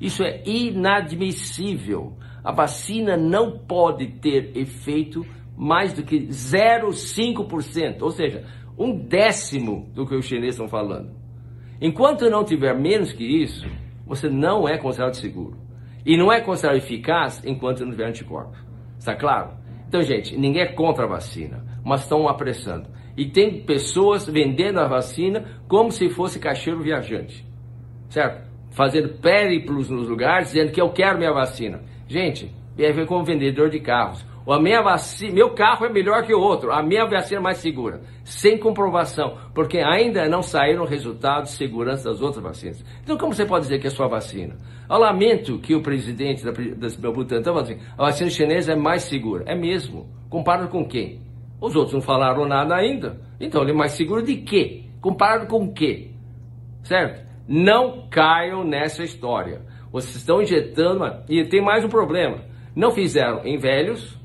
Isso 0.00 0.22
é 0.22 0.42
inadmissível. 0.44 2.16
A 2.42 2.52
vacina 2.52 3.16
não 3.16 3.58
pode 3.58 4.06
ter 4.20 4.56
efeito 4.56 5.24
mais 5.56 5.92
do 5.92 6.02
que 6.02 6.26
0,5%, 6.26 8.02
ou 8.02 8.10
seja, 8.10 8.44
um 8.78 8.96
décimo 8.96 9.90
do 9.94 10.06
que 10.06 10.14
os 10.14 10.26
chineses 10.26 10.54
estão 10.54 10.68
falando. 10.68 11.10
Enquanto 11.80 12.30
não 12.30 12.44
tiver 12.44 12.78
menos 12.78 13.12
que 13.12 13.24
isso, 13.24 13.66
você 14.06 14.28
não 14.28 14.68
é 14.68 14.78
considerado 14.78 15.14
seguro. 15.14 15.56
E 16.04 16.16
não 16.16 16.32
é 16.32 16.40
considerado 16.40 16.76
eficaz 16.76 17.42
enquanto 17.44 17.84
não 17.84 17.90
tiver 17.90 18.08
anticorpos. 18.08 18.58
Está 18.98 19.16
claro? 19.16 19.56
Então, 19.88 20.02
gente, 20.02 20.36
ninguém 20.36 20.62
é 20.62 20.72
contra 20.72 21.04
a 21.04 21.08
vacina, 21.08 21.64
mas 21.84 22.02
estão 22.02 22.28
apressando. 22.28 22.88
E 23.16 23.26
tem 23.26 23.62
pessoas 23.62 24.26
vendendo 24.26 24.78
a 24.78 24.86
vacina 24.86 25.44
como 25.66 25.90
se 25.90 26.08
fosse 26.10 26.38
caixeiro 26.38 26.82
viajante. 26.82 27.46
Certo? 28.10 28.46
Fazendo 28.70 29.20
périplos 29.20 29.88
nos 29.88 30.08
lugares, 30.08 30.48
dizendo 30.48 30.70
que 30.70 30.80
eu 30.80 30.90
quero 30.90 31.18
minha 31.18 31.32
vacina. 31.32 31.80
Gente, 32.06 32.54
é 32.78 33.06
como 33.06 33.24
vendedor 33.24 33.70
de 33.70 33.80
carros. 33.80 34.24
A 34.48 34.60
minha 34.60 34.80
vacina, 34.80 35.32
meu 35.32 35.50
carro 35.50 35.86
é 35.86 35.88
melhor 35.88 36.22
que 36.22 36.32
o 36.32 36.40
outro, 36.40 36.70
a 36.70 36.80
minha 36.80 37.04
vacina 37.04 37.40
é 37.40 37.42
mais 37.42 37.58
segura, 37.58 38.00
sem 38.22 38.56
comprovação, 38.56 39.36
porque 39.52 39.78
ainda 39.78 40.28
não 40.28 40.40
saíram 40.40 40.84
resultados 40.84 41.50
de 41.50 41.56
segurança 41.56 42.08
das 42.08 42.22
outras 42.22 42.44
vacinas. 42.44 42.84
Então, 43.02 43.18
como 43.18 43.34
você 43.34 43.44
pode 43.44 43.64
dizer 43.64 43.80
que 43.80 43.88
é 43.88 43.90
sua 43.90 44.06
vacina? 44.06 44.54
Eu 44.88 44.98
lamento 44.98 45.58
que 45.58 45.74
o 45.74 45.82
presidente 45.82 46.44
da, 46.44 46.52
da 46.52 47.10
Butantan 47.10 47.38
está 47.38 47.52
falando 47.52 47.72
assim, 47.72 47.80
a 47.98 48.04
vacina 48.04 48.30
chinesa 48.30 48.72
é 48.72 48.76
mais 48.76 49.02
segura. 49.02 49.42
É 49.48 49.56
mesmo. 49.56 50.06
Comparado 50.30 50.68
com 50.68 50.86
quem? 50.86 51.25
Os 51.60 51.74
outros 51.74 51.94
não 51.94 52.00
falaram 52.00 52.46
nada 52.46 52.74
ainda. 52.74 53.20
Então, 53.40 53.62
ele 53.62 53.72
é 53.72 53.74
mais 53.74 53.92
seguro 53.92 54.22
de 54.22 54.36
quê? 54.36 54.84
Comparado 55.00 55.46
com 55.46 55.72
quê? 55.72 56.10
Certo? 56.82 57.26
Não 57.48 58.08
caiam 58.10 58.64
nessa 58.64 59.02
história. 59.02 59.62
Vocês 59.90 60.16
estão 60.16 60.42
injetando... 60.42 60.98
Uma... 60.98 61.22
E 61.28 61.44
tem 61.44 61.62
mais 61.62 61.84
um 61.84 61.88
problema. 61.88 62.40
Não 62.74 62.90
fizeram 62.90 63.44
em 63.44 63.56
velhos, 63.56 64.18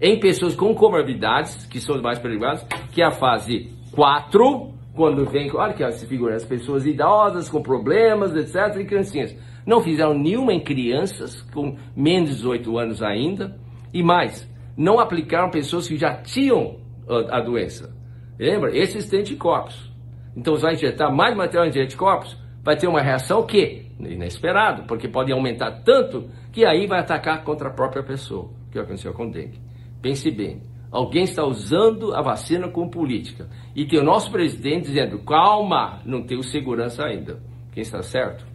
em 0.00 0.18
pessoas 0.20 0.54
com 0.54 0.74
comorbidades, 0.74 1.66
que 1.66 1.80
são 1.80 1.96
as 1.96 2.02
mais 2.02 2.18
perigosas, 2.18 2.66
que 2.92 3.00
é 3.00 3.06
a 3.06 3.10
fase 3.10 3.70
4, 3.92 4.74
quando 4.94 5.24
vem, 5.24 5.50
olha 5.54 5.72
que 5.72 5.82
essa 5.82 6.06
figura, 6.06 6.36
as 6.36 6.44
pessoas 6.44 6.86
idosas, 6.86 7.48
com 7.48 7.62
problemas, 7.62 8.34
etc., 8.34 8.80
e 8.80 8.84
criancinhas. 8.84 9.36
Não 9.66 9.80
fizeram 9.80 10.14
nenhuma 10.14 10.52
em 10.52 10.62
crianças 10.62 11.42
com 11.52 11.76
menos 11.96 12.30
de 12.30 12.36
18 12.36 12.78
anos 12.78 13.02
ainda, 13.02 13.56
e 13.92 14.02
mais, 14.02 14.48
não 14.76 14.98
aplicaram 14.98 15.50
pessoas 15.50 15.88
que 15.88 15.96
já 15.96 16.14
tinham 16.22 16.80
a, 17.08 17.38
a 17.38 17.40
doença. 17.40 17.94
Lembra? 18.38 18.76
Esses 18.76 19.08
têm 19.08 19.20
anticorpos. 19.20 19.92
Então, 20.36 20.54
você 20.54 20.62
vai 20.62 20.74
injetar 20.74 21.14
mais 21.14 21.36
material 21.36 21.70
de 21.70 21.80
anticorpos, 21.80 22.36
vai 22.62 22.76
ter 22.76 22.88
uma 22.88 23.00
reação 23.00 23.46
que 23.46 23.86
inesperado, 24.00 24.84
porque 24.84 25.08
pode 25.08 25.32
aumentar 25.32 25.82
tanto 25.84 26.28
que 26.52 26.64
aí 26.64 26.86
vai 26.86 27.00
atacar 27.00 27.44
contra 27.44 27.68
a 27.68 27.72
própria 27.72 28.02
pessoa, 28.02 28.50
que 28.72 28.78
aconteceu 28.78 29.12
com 29.12 29.26
o 29.26 29.30
dengue. 29.30 29.60
Pense 30.02 30.30
bem, 30.30 30.62
alguém 30.90 31.24
está 31.24 31.44
usando 31.44 32.14
a 32.14 32.20
vacina 32.20 32.68
como 32.68 32.90
política 32.90 33.48
e 33.74 33.86
que 33.86 33.96
o 33.96 34.02
nosso 34.02 34.30
presidente 34.30 34.88
dizendo, 34.88 35.20
calma, 35.20 36.02
não 36.04 36.24
tenho 36.24 36.42
segurança 36.42 37.04
ainda. 37.04 37.40
Quem 37.72 37.82
está 37.82 38.02
certo? 38.02 38.46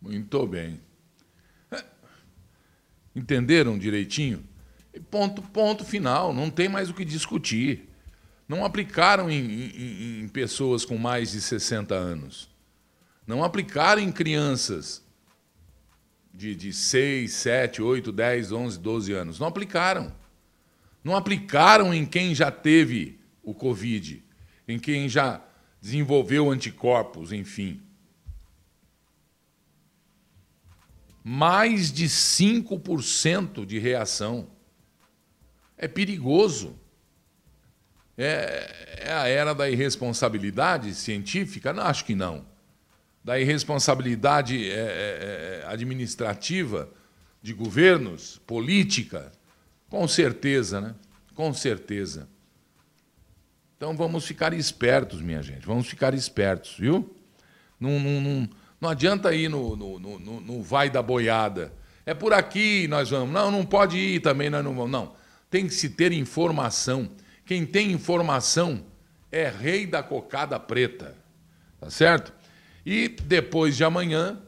Muito 0.00 0.46
bem. 0.46 0.80
Entenderam 3.14 3.78
direitinho? 3.78 4.44
Ponto, 5.10 5.42
ponto 5.42 5.84
final, 5.84 6.32
não 6.32 6.50
tem 6.50 6.68
mais 6.68 6.90
o 6.90 6.94
que 6.94 7.04
discutir. 7.04 7.88
Não 8.48 8.64
aplicaram 8.64 9.30
em, 9.30 9.40
em, 9.40 10.20
em 10.22 10.28
pessoas 10.28 10.84
com 10.84 10.96
mais 10.96 11.32
de 11.32 11.40
60 11.40 11.94
anos. 11.94 12.48
Não 13.26 13.42
aplicaram 13.42 14.00
em 14.00 14.12
crianças 14.12 15.04
de, 16.32 16.54
de 16.54 16.72
6, 16.72 17.32
7, 17.32 17.82
8, 17.82 18.12
10, 18.12 18.52
11, 18.52 18.78
12 18.78 19.12
anos. 19.12 19.40
Não 19.40 19.46
aplicaram. 19.46 20.14
Não 21.02 21.16
aplicaram 21.16 21.94
em 21.94 22.04
quem 22.04 22.34
já 22.34 22.50
teve 22.50 23.18
o 23.42 23.54
Covid, 23.54 24.22
em 24.66 24.78
quem 24.78 25.08
já 25.08 25.40
desenvolveu 25.80 26.50
anticorpos, 26.50 27.32
enfim. 27.32 27.80
Mais 31.22 31.92
de 31.92 32.06
5% 32.06 33.64
de 33.64 33.78
reação. 33.78 34.48
É 35.76 35.86
perigoso. 35.88 36.78
É, 38.16 39.04
é 39.08 39.12
a 39.12 39.26
era 39.28 39.54
da 39.54 39.68
irresponsabilidade 39.68 40.94
científica? 40.94 41.72
Não, 41.72 41.82
acho 41.82 42.04
que 42.04 42.14
não 42.14 42.44
da 43.26 43.40
irresponsabilidade 43.40 44.70
é, 44.70 44.74
é, 44.74 45.62
é, 45.64 45.66
administrativa 45.66 46.88
de 47.42 47.52
governos, 47.52 48.40
política, 48.46 49.32
com 49.90 50.06
certeza, 50.06 50.80
né? 50.80 50.94
Com 51.34 51.52
certeza. 51.52 52.28
Então 53.76 53.96
vamos 53.96 54.24
ficar 54.24 54.52
espertos, 54.52 55.20
minha 55.20 55.42
gente. 55.42 55.66
Vamos 55.66 55.88
ficar 55.88 56.14
espertos, 56.14 56.76
viu? 56.78 57.16
Não, 57.80 57.98
não, 57.98 58.20
não, 58.20 58.48
não 58.80 58.88
adianta 58.88 59.34
ir 59.34 59.48
no, 59.48 59.74
no, 59.74 59.98
no, 59.98 60.40
no, 60.40 60.62
vai 60.62 60.88
da 60.88 61.02
boiada. 61.02 61.72
É 62.06 62.14
por 62.14 62.32
aqui 62.32 62.86
nós 62.86 63.10
vamos. 63.10 63.34
Não, 63.34 63.50
não 63.50 63.66
pode 63.66 63.98
ir 63.98 64.20
também, 64.20 64.48
nós 64.48 64.62
não 64.62 64.72
vamos. 64.72 64.92
Não. 64.92 65.16
Tem 65.50 65.66
que 65.66 65.74
se 65.74 65.90
ter 65.90 66.12
informação. 66.12 67.10
Quem 67.44 67.64
tem 67.64 67.92
informação 67.92 68.84
é 69.30 69.48
rei 69.48 69.86
da 69.86 70.02
cocada 70.02 70.58
preta. 70.58 71.16
Tá 71.80 71.90
certo? 71.90 72.32
E 72.84 73.08
depois 73.08 73.76
de 73.76 73.84
amanhã, 73.84 74.40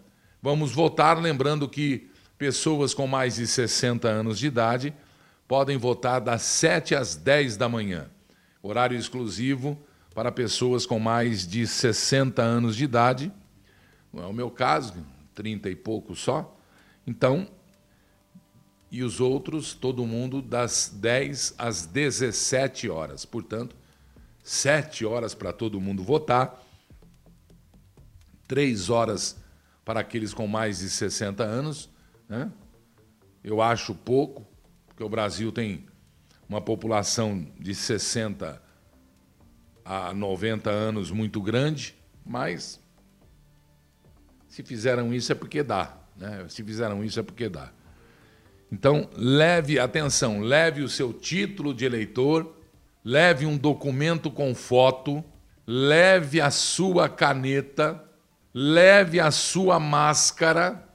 vamos 0.42 0.72
votar, 0.72 1.18
lembrando 1.18 1.68
que 1.68 2.11
pessoas 2.36 2.94
com 2.94 3.07
mais 3.07 3.36
de 3.36 3.46
60 3.46 4.09
anos 4.09 4.38
de 4.38 4.46
idade 4.46 4.94
podem 5.46 5.76
votar 5.76 6.20
das 6.20 6.42
7 6.42 6.94
às 6.94 7.16
10 7.16 7.57
da 7.57 7.68
manhã. 7.68 8.09
Horário 8.62 8.96
exclusivo 8.96 9.78
para 10.14 10.30
pessoas 10.30 10.84
com 10.84 10.99
mais 10.99 11.46
de 11.46 11.66
60 11.66 12.42
anos 12.42 12.76
de 12.76 12.84
idade. 12.84 13.32
Não 14.12 14.22
é 14.22 14.26
o 14.26 14.32
meu 14.32 14.51
caso, 14.51 14.94
30 15.34 15.70
e 15.70 15.76
pouco 15.76 16.14
só. 16.14 16.57
Então, 17.07 17.49
e 18.91 19.03
os 19.03 19.20
outros, 19.20 19.74
todo 19.74 20.07
mundo, 20.07 20.41
das 20.41 20.93
10 20.95 21.55
às 21.59 21.86
17 21.86 22.89
horas. 22.89 23.24
Portanto, 23.24 23.76
7 24.43 25.05
horas 25.05 25.34
para 25.34 25.53
todo 25.53 25.80
mundo 25.80 26.03
votar 26.03 26.64
três 28.49 28.89
horas 28.89 29.36
para 29.84 30.01
aqueles 30.01 30.32
com 30.32 30.47
mais 30.47 30.78
de 30.78 30.89
60 30.89 31.45
anos. 31.45 31.91
Né? 32.28 32.51
Eu 33.45 33.61
acho 33.61 33.95
pouco, 33.95 34.47
porque 34.86 35.05
o 35.05 35.09
Brasil 35.09 35.53
tem 35.53 35.86
uma 36.49 36.62
população 36.62 37.47
de 37.61 37.74
60 37.74 38.61
a 39.84 40.14
90 40.14 40.70
anos 40.70 41.11
muito 41.11 41.41
grande, 41.43 41.95
mas 42.24 42.80
se 44.49 44.62
fizeram 44.62 45.12
isso 45.12 45.30
é 45.30 45.34
porque 45.34 45.62
dá. 45.62 45.97
Né? 46.16 46.47
Se 46.49 46.64
fizeram 46.64 47.05
isso 47.05 47.20
é 47.20 47.22
porque 47.22 47.49
dá. 47.49 47.70
Então, 48.70 49.08
leve, 49.16 49.78
atenção, 49.78 50.40
leve 50.40 50.82
o 50.82 50.88
seu 50.88 51.12
título 51.12 51.72
de 51.72 51.84
eleitor, 51.84 52.54
leve 53.04 53.46
um 53.46 53.56
documento 53.56 54.30
com 54.30 54.54
foto, 54.54 55.24
leve 55.66 56.40
a 56.40 56.50
sua 56.50 57.08
caneta, 57.08 58.04
leve 58.52 59.20
a 59.20 59.30
sua 59.30 59.80
máscara, 59.80 60.86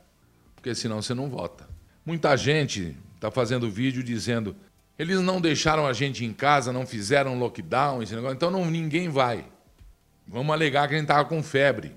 porque 0.55 0.75
senão 0.75 1.01
você 1.01 1.13
não 1.13 1.29
vota. 1.29 1.67
Muita 2.05 2.35
gente 2.37 2.95
está 3.15 3.31
fazendo 3.31 3.71
vídeo 3.71 4.03
dizendo 4.03 4.55
eles 4.97 5.19
não 5.21 5.41
deixaram 5.41 5.87
a 5.87 5.93
gente 5.93 6.23
em 6.23 6.31
casa, 6.31 6.71
não 6.71 6.85
fizeram 6.85 7.37
lockdown, 7.39 8.03
esse 8.03 8.13
negócio, 8.13 8.35
então 8.35 8.51
não, 8.51 8.69
ninguém 8.69 9.09
vai. 9.09 9.45
Vamos 10.27 10.53
alegar 10.53 10.87
que 10.87 10.93
a 10.93 10.97
gente 10.97 11.09
estava 11.09 11.27
com 11.27 11.41
febre. 11.41 11.93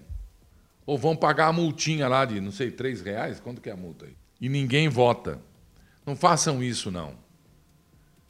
Ou 0.87 0.97
vão 0.97 1.14
pagar 1.14 1.49
a 1.49 1.53
multinha 1.53 2.09
lá 2.09 2.24
de, 2.24 2.41
não 2.41 2.51
sei, 2.51 2.70
três 2.70 3.03
reais? 3.03 3.41
Quanto 3.41 3.61
que 3.61 3.68
é 3.68 3.72
a 3.72 3.77
multa 3.77 4.07
aí? 4.07 4.16
E 4.41 4.49
ninguém 4.49 4.89
vota. 4.89 5.41
Não 6.07 6.15
façam 6.15 6.63
isso, 6.63 6.89
não. 6.89 7.15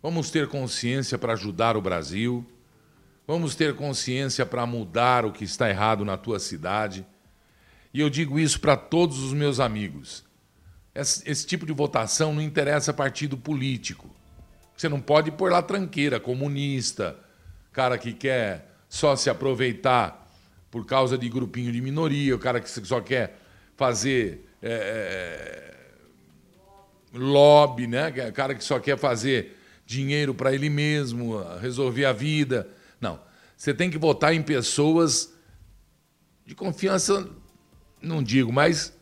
Vamos 0.03 0.31
ter 0.31 0.49
consciência 0.49 1.19
para 1.19 1.35
ajudar 1.35 1.77
o 1.77 1.83
Brasil. 1.83 2.47
Vamos 3.27 3.55
ter 3.55 3.75
consciência 3.77 4.47
para 4.47 4.65
mudar 4.65 5.27
o 5.27 5.33
que 5.33 5.45
está 5.45 5.69
errado 5.69 6.03
na 6.03 6.17
tua 6.17 6.39
cidade. 6.39 7.05
E 7.93 8.01
eu 8.01 8.09
digo 8.09 8.39
isso 8.39 8.59
para 8.61 8.77
todos 8.77 9.19
os 9.19 9.35
meus 9.35 9.61
amigos. 9.61 10.25
Esse, 10.95 11.29
esse, 11.31 11.47
tipo 11.47 11.67
de 11.67 11.73
votação 11.75 12.33
não 12.33 12.41
interessa 12.41 12.95
partido 12.95 13.37
político. 13.37 14.09
Você 14.75 14.89
não 14.89 15.01
pode 15.01 15.31
pôr 15.31 15.53
lá 15.53 15.61
tranqueira, 15.61 16.19
comunista, 16.19 17.19
cara 17.73 17.99
que 17.99 18.15
quer 18.15 18.75
só 18.89 19.15
se 19.17 19.29
aproveitar 19.29 20.27
por 20.71 20.87
causa 20.87 21.19
de 21.19 21.29
grupinho 21.29 21.71
de 21.71 21.83
minoria, 21.83 22.35
o 22.35 22.39
cara 22.39 22.61
que 22.61 22.71
só 22.71 23.01
quer 23.01 23.39
fazer 23.77 24.49
é, 24.63 25.73
é 25.73 25.76
lobby, 27.17 27.87
né? 27.87 28.09
O 28.29 28.33
cara 28.33 28.55
que 28.55 28.63
só 28.63 28.79
quer 28.79 28.99
fazer 28.99 29.57
dinheiro 29.85 30.35
para 30.35 30.55
ele 30.55 30.69
mesmo, 30.69 31.39
resolver 31.59 32.05
a 32.05 32.13
vida. 32.13 32.69
Não. 33.01 33.21
Você 33.57 33.73
tem 33.73 33.91
que 33.91 33.99
votar 33.99 34.35
em 34.35 34.43
pessoas 34.43 35.33
de 36.45 36.55
confiança, 36.55 37.29
não 38.01 38.23
digo, 38.23 38.53
mas 38.53 38.93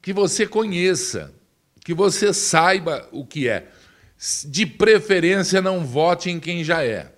que 0.00 0.12
você 0.12 0.46
conheça, 0.46 1.32
que 1.84 1.94
você 1.94 2.32
saiba 2.32 3.08
o 3.10 3.24
que 3.24 3.48
é. 3.48 3.68
De 4.46 4.66
preferência, 4.66 5.60
não 5.60 5.84
vote 5.84 6.30
em 6.30 6.38
quem 6.38 6.62
já 6.62 6.84
é 6.84 7.12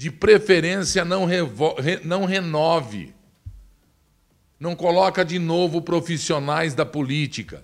de 0.00 0.10
preferência 0.10 1.04
não, 1.04 1.26
re, 1.26 2.00
não 2.02 2.24
renove. 2.24 3.12
Não 4.58 4.74
coloca 4.74 5.22
de 5.22 5.38
novo 5.38 5.82
profissionais 5.82 6.72
da 6.72 6.86
política. 6.86 7.62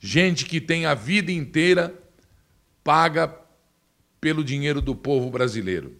Gente 0.00 0.46
que 0.46 0.60
tem 0.60 0.86
a 0.86 0.94
vida 0.94 1.30
inteira 1.30 1.94
paga 2.82 3.32
pelo 4.20 4.42
dinheiro 4.42 4.80
do 4.80 4.94
povo 4.94 5.30
brasileiro. 5.30 5.96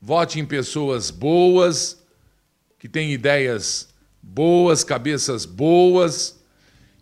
Vote 0.00 0.40
em 0.40 0.46
pessoas 0.46 1.10
boas, 1.10 2.02
que 2.78 2.88
têm 2.88 3.12
ideias 3.12 3.94
boas, 4.22 4.82
cabeças 4.82 5.44
boas 5.44 6.42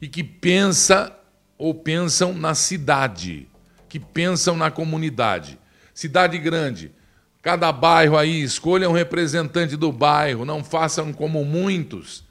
e 0.01 0.09
que 0.09 0.24
pensa 0.24 1.16
ou 1.57 1.72
pensam 1.74 2.34
na 2.34 2.55
cidade, 2.55 3.49
que 3.89 3.99
pensam 4.01 4.57
na 4.57 4.70
comunidade. 4.70 5.59
Cidade 5.95 6.37
grande, 6.39 6.93
Cada 7.47 7.70
bairro 7.70 8.18
aí, 8.18 8.43
escolha 8.43 8.91
um 8.91 8.93
representante 8.93 9.76
do 9.76 9.93
bairro, 9.93 10.45
não 10.45 10.64
façam 10.64 11.12
como 11.12 11.45
muitos. 11.45 12.24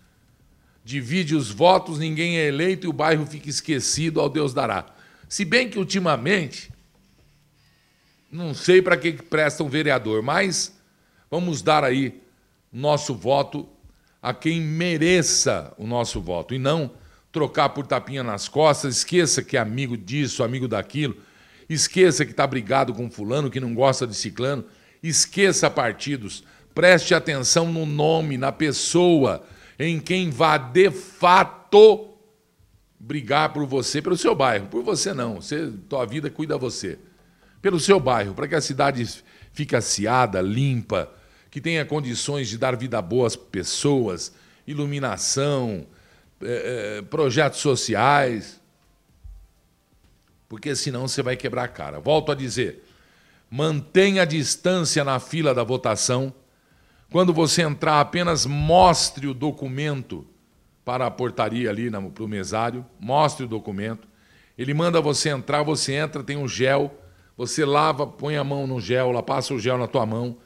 Divide 0.86 1.36
os 1.36 1.50
votos, 1.50 1.98
ninguém 1.98 2.38
é 2.38 2.48
eleito 2.48 2.86
e 2.86 2.90
o 2.90 2.94
bairro 2.94 3.26
fica 3.26 3.50
esquecido, 3.50 4.22
ao 4.22 4.30
Deus 4.30 4.54
dará. 4.54 4.86
Se 5.28 5.44
bem 5.44 5.68
que 5.68 5.80
ultimamente, 5.80 6.72
não 8.32 8.54
sei 8.54 8.84
para 8.84 8.96
que 8.96 9.12
presta 9.14 9.64
um 9.64 9.68
vereador, 9.68 10.22
mas 10.22 10.78
vamos 11.30 11.64
dar 11.64 11.84
aí 11.84 12.22
nosso 12.72 13.16
voto 13.16 13.68
a 14.22 14.32
quem 14.32 14.62
mereça 14.62 15.74
o 15.76 15.88
nosso 15.88 16.22
voto 16.22 16.54
e 16.54 16.60
não 16.60 16.92
trocar 17.32 17.70
por 17.70 17.88
tapinha 17.88 18.24
nas 18.24 18.48
costas, 18.48 18.98
esqueça 18.98 19.42
que 19.42 19.58
é 19.58 19.60
amigo 19.60 19.98
disso, 19.98 20.44
amigo 20.44 20.68
daquilo, 20.68 21.18
esqueça 21.68 22.24
que 22.24 22.32
está 22.32 22.46
brigado 22.46 22.94
com 22.94 23.10
fulano, 23.10 23.50
que 23.50 23.60
não 23.60 23.74
gosta 23.74 24.06
de 24.06 24.14
ciclano. 24.14 24.64
Esqueça 25.02 25.68
partidos. 25.68 26.44
Preste 26.76 27.14
atenção 27.16 27.72
no 27.72 27.86
nome, 27.88 28.38
na 28.38 28.52
pessoa, 28.52 29.44
em 29.78 30.00
quem 30.00 30.30
vá 30.30 30.58
de 30.58 30.90
fato 30.92 32.16
brigar 33.00 33.54
por 33.54 33.66
você, 33.66 34.02
pelo 34.02 34.18
seu 34.18 34.34
bairro. 34.34 34.68
Por 34.68 34.84
você 34.84 35.14
não. 35.14 35.36
Você, 35.36 35.72
tua 35.88 36.06
vida 36.06 36.30
cuida 36.30 36.58
você. 36.58 36.98
Pelo 37.62 37.80
seu 37.80 38.00
bairro, 38.00 38.34
para 38.34 38.48
que 38.48 38.56
a 38.56 38.62
cidade 38.62 39.24
fique 39.54 39.76
aciada, 39.76 40.42
limpa, 40.42 41.12
que 41.50 41.62
tenha 41.62 41.86
condições 41.86 42.48
de 42.50 42.58
dar 42.58 42.76
vida 42.76 43.02
boa 43.02 43.28
às 43.28 43.36
pessoas, 43.36 44.34
iluminação, 44.68 45.88
é, 46.42 47.02
projetos 47.04 47.60
sociais. 47.60 48.62
Porque 50.48 50.76
senão 50.76 51.08
você 51.08 51.24
vai 51.24 51.36
quebrar 51.36 51.64
a 51.64 51.68
cara. 51.68 52.00
Volto 52.00 52.32
a 52.32 52.36
dizer, 52.36 52.84
mantenha 53.50 54.24
a 54.24 54.26
distância 54.26 55.04
na 55.04 55.20
fila 55.20 55.54
da 55.54 55.64
votação. 55.64 56.34
Quando 57.16 57.32
você 57.32 57.62
entrar, 57.62 58.02
apenas 58.02 58.46
mostre 58.46 59.26
o 59.26 59.34
documento 59.34 60.28
para 60.84 61.06
a 61.06 61.10
portaria 61.10 61.70
ali 61.70 61.90
para 61.90 62.24
o 62.24 62.28
mesário, 62.28 62.86
mostre 63.00 63.46
o 63.46 63.48
documento. 63.48 64.06
Ele 64.58 64.74
manda 64.74 65.00
você 65.00 65.30
entrar, 65.30 65.64
você 65.64 65.94
entra, 65.94 66.22
tem 66.22 66.36
um 66.36 66.46
gel, 66.46 66.94
você 67.38 67.64
lava, 67.64 68.06
põe 68.06 68.36
a 68.36 68.44
mão 68.44 68.68
no 68.68 68.82
gel, 68.82 69.12
lá 69.12 69.24
passa 69.24 69.54
o 69.54 69.60
gel 69.60 69.78
na 69.78 69.88
tua 69.88 70.06
mão, 70.06 70.40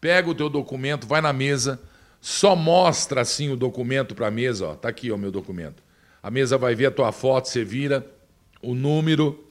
pega 0.00 0.30
o 0.30 0.34
teu 0.34 0.48
documento, 0.48 1.06
vai 1.06 1.20
na 1.20 1.30
mesa, 1.30 1.78
só 2.22 2.56
mostra 2.56 3.20
assim 3.20 3.50
o 3.50 3.56
documento 3.56 4.14
para 4.14 4.28
a 4.28 4.30
mesa, 4.30 4.68
ó, 4.68 4.74
tá 4.74 4.88
aqui 4.88 5.12
o 5.12 5.18
meu 5.18 5.30
documento. 5.30 5.82
A 6.22 6.30
mesa 6.30 6.56
vai 6.56 6.74
ver 6.74 6.86
a 6.86 6.90
tua 6.90 7.12
foto, 7.12 7.50
você 7.50 7.62
vira 7.62 8.10
o 8.62 8.74
número, 8.74 9.46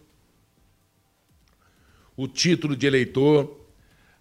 o 2.17 2.27
título 2.27 2.75
de 2.75 2.87
eleitor. 2.87 3.62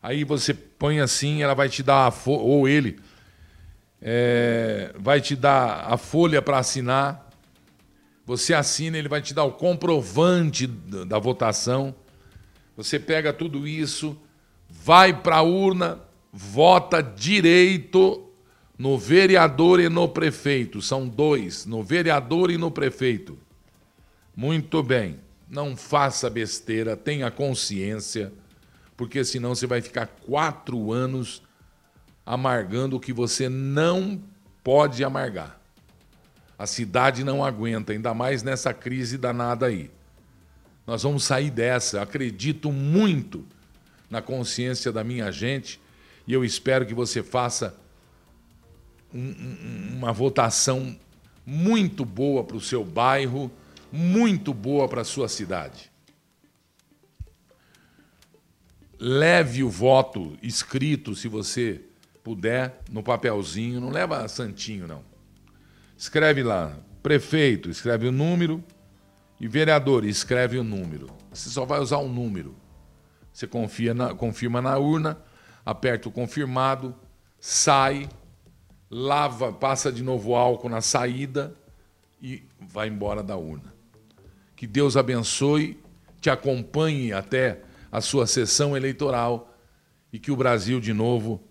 Aí 0.03 0.24
você 0.24 0.53
põe 0.53 0.98
assim, 0.98 1.42
ela 1.42 1.55
vai 1.55 1.68
te 1.68 1.80
dar, 1.82 2.12
ou 2.26 2.66
ele, 2.66 2.98
é, 4.00 4.92
vai 4.98 5.20
te 5.20 5.36
dar 5.36 5.86
a 5.88 5.96
folha 5.96 6.42
para 6.42 6.59
assinar. 6.59 7.30
Você 8.26 8.53
assina, 8.53 8.98
ele 8.98 9.09
vai 9.09 9.22
te 9.22 9.32
dar 9.32 9.44
o 9.44 9.53
comprovante 9.53 10.66
da 10.66 11.20
votação. 11.20 11.94
Você 12.76 12.98
pega 12.98 13.32
tudo 13.32 13.66
isso, 13.66 14.18
vai 14.68 15.12
para 15.12 15.36
a 15.36 15.42
urna, 15.42 16.00
vota 16.32 17.00
direito 17.00 18.28
no 18.76 18.98
vereador 18.98 19.78
e 19.78 19.88
no 19.88 20.09
prefeito. 20.09 20.82
São 20.82 21.07
dois, 21.07 21.64
no 21.64 21.80
vereador 21.80 22.50
e 22.50 22.59
no 22.59 22.72
prefeito. 22.72 23.38
Muito 24.34 24.82
bem. 24.82 25.20
Não 25.48 25.76
faça 25.76 26.28
besteira, 26.28 26.96
tenha 26.96 27.30
consciência, 27.30 28.32
porque 29.03 29.24
senão 29.24 29.53
você 29.53 29.66
vai 29.66 29.80
ficar 29.82 30.07
quatro 30.07 30.92
anos 30.92 31.42
amargando 32.24 32.94
o 32.94 33.00
que 33.00 33.12
você 33.12 33.48
não 33.48 34.22
pode 34.62 35.03
amargar. 35.03 35.61
A 36.57 36.68
cidade 36.68 37.24
não 37.24 37.44
aguenta, 37.44 37.92
ainda 37.92 38.14
mais 38.14 38.44
nessa 38.44 38.72
crise 38.72 39.18
danada 39.18 39.66
aí. 39.66 39.90
Nós 40.86 41.03
vamos 41.03 41.24
sair 41.24 41.50
dessa. 41.50 42.00
acredito 42.00 42.70
muito 42.70 43.44
na 44.09 44.22
consciência 44.22 44.92
da 44.92 45.03
minha 45.03 45.32
gente 45.32 45.80
e 46.24 46.32
eu 46.32 46.44
espero 46.44 46.86
que 46.86 46.94
você 46.94 47.24
faça 47.24 47.76
um, 49.12 49.96
uma 49.96 50.12
votação 50.12 50.96
muito 51.44 52.05
boa 52.05 52.44
para 52.44 52.57
o 52.57 52.61
seu 52.61 52.84
bairro 52.84 53.50
muito 53.90 54.55
boa 54.55 54.88
para 54.88 55.00
a 55.00 55.05
sua 55.05 55.28
cidade. 55.28 55.91
Leve 59.05 59.64
o 59.64 59.68
voto 59.68 60.38
escrito, 60.40 61.16
se 61.16 61.26
você 61.26 61.80
puder, 62.22 62.82
no 62.88 63.03
papelzinho, 63.03 63.80
não 63.80 63.90
leva 63.90 64.28
santinho, 64.28 64.86
não. 64.86 65.03
Escreve 65.98 66.44
lá, 66.44 66.78
prefeito, 67.03 67.68
escreve 67.68 68.07
o 68.07 68.12
número, 68.12 68.62
e 69.40 69.48
vereador, 69.48 70.05
escreve 70.05 70.57
o 70.57 70.62
número. 70.62 71.09
Você 71.32 71.50
só 71.50 71.64
vai 71.64 71.80
usar 71.80 71.96
o 71.96 72.05
um 72.05 72.09
número. 72.09 72.55
Você 73.32 73.44
confia 73.44 73.92
na, 73.92 74.14
confirma 74.14 74.62
na 74.62 74.78
urna, 74.78 75.18
aperta 75.66 76.09
o 76.09 76.12
confirmado, 76.12 76.94
sai, 77.40 78.09
lava, 78.88 79.53
passa 79.53 79.90
de 79.90 80.05
novo 80.05 80.36
álcool 80.36 80.68
na 80.68 80.80
saída 80.80 81.53
e 82.22 82.44
vai 82.61 82.86
embora 82.86 83.20
da 83.20 83.36
urna. 83.36 83.74
Que 84.55 84.64
Deus 84.64 84.96
abençoe, 84.96 85.76
te 86.20 86.30
acompanhe 86.30 87.12
até 87.12 87.62
a 87.93 88.01
sua 88.01 88.26
sessão 88.26 88.74
eleitoral 88.74 89.55
e 90.11 90.18
que 90.18 90.32
o 90.32 90.36
Brasil 90.36 90.80
de 90.80 90.95
novo 90.95 91.43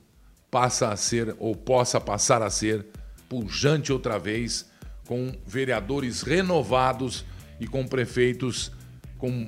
passa 0.50 0.90
a 0.90 0.98
ser 0.98 1.36
ou 1.38 1.56
possa 1.56 2.02
passar 2.02 2.42
a 2.42 2.50
ser 2.50 2.88
pujante 3.30 3.94
outra 3.94 4.18
vez 4.18 4.70
com 5.06 5.32
vereadores 5.46 6.24
renovados 6.24 7.24
e 7.60 7.68
com 7.68 7.86
prefeitos 7.86 8.72
com 9.20 9.48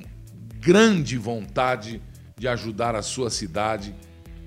grande 0.60 1.18
vontade 1.18 2.00
de 2.38 2.46
ajudar 2.46 2.94
a 2.94 3.02
sua 3.02 3.28
cidade 3.28 3.94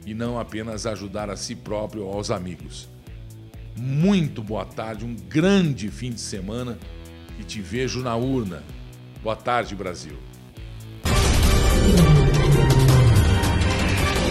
e 0.06 0.14
não 0.14 0.40
apenas 0.40 0.86
ajudar 0.86 1.30
a 1.30 1.36
si 1.36 1.54
próprio 1.54 2.06
ou 2.06 2.14
aos 2.14 2.32
amigos. 2.32 2.88
Muito 3.76 4.42
boa 4.42 4.66
tarde, 4.66 5.06
um 5.06 5.16
grande 5.16 5.92
fim 5.92 6.12
de 6.12 6.22
semana 6.22 6.80
e 7.38 7.44
te 7.44 7.62
vejo 7.62 8.02
na 8.02 8.16
urna. 8.16 8.64
Boa 9.22 9.36
tarde, 9.36 9.76
Brasil. 9.76 10.18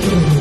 Killing. 0.07 0.36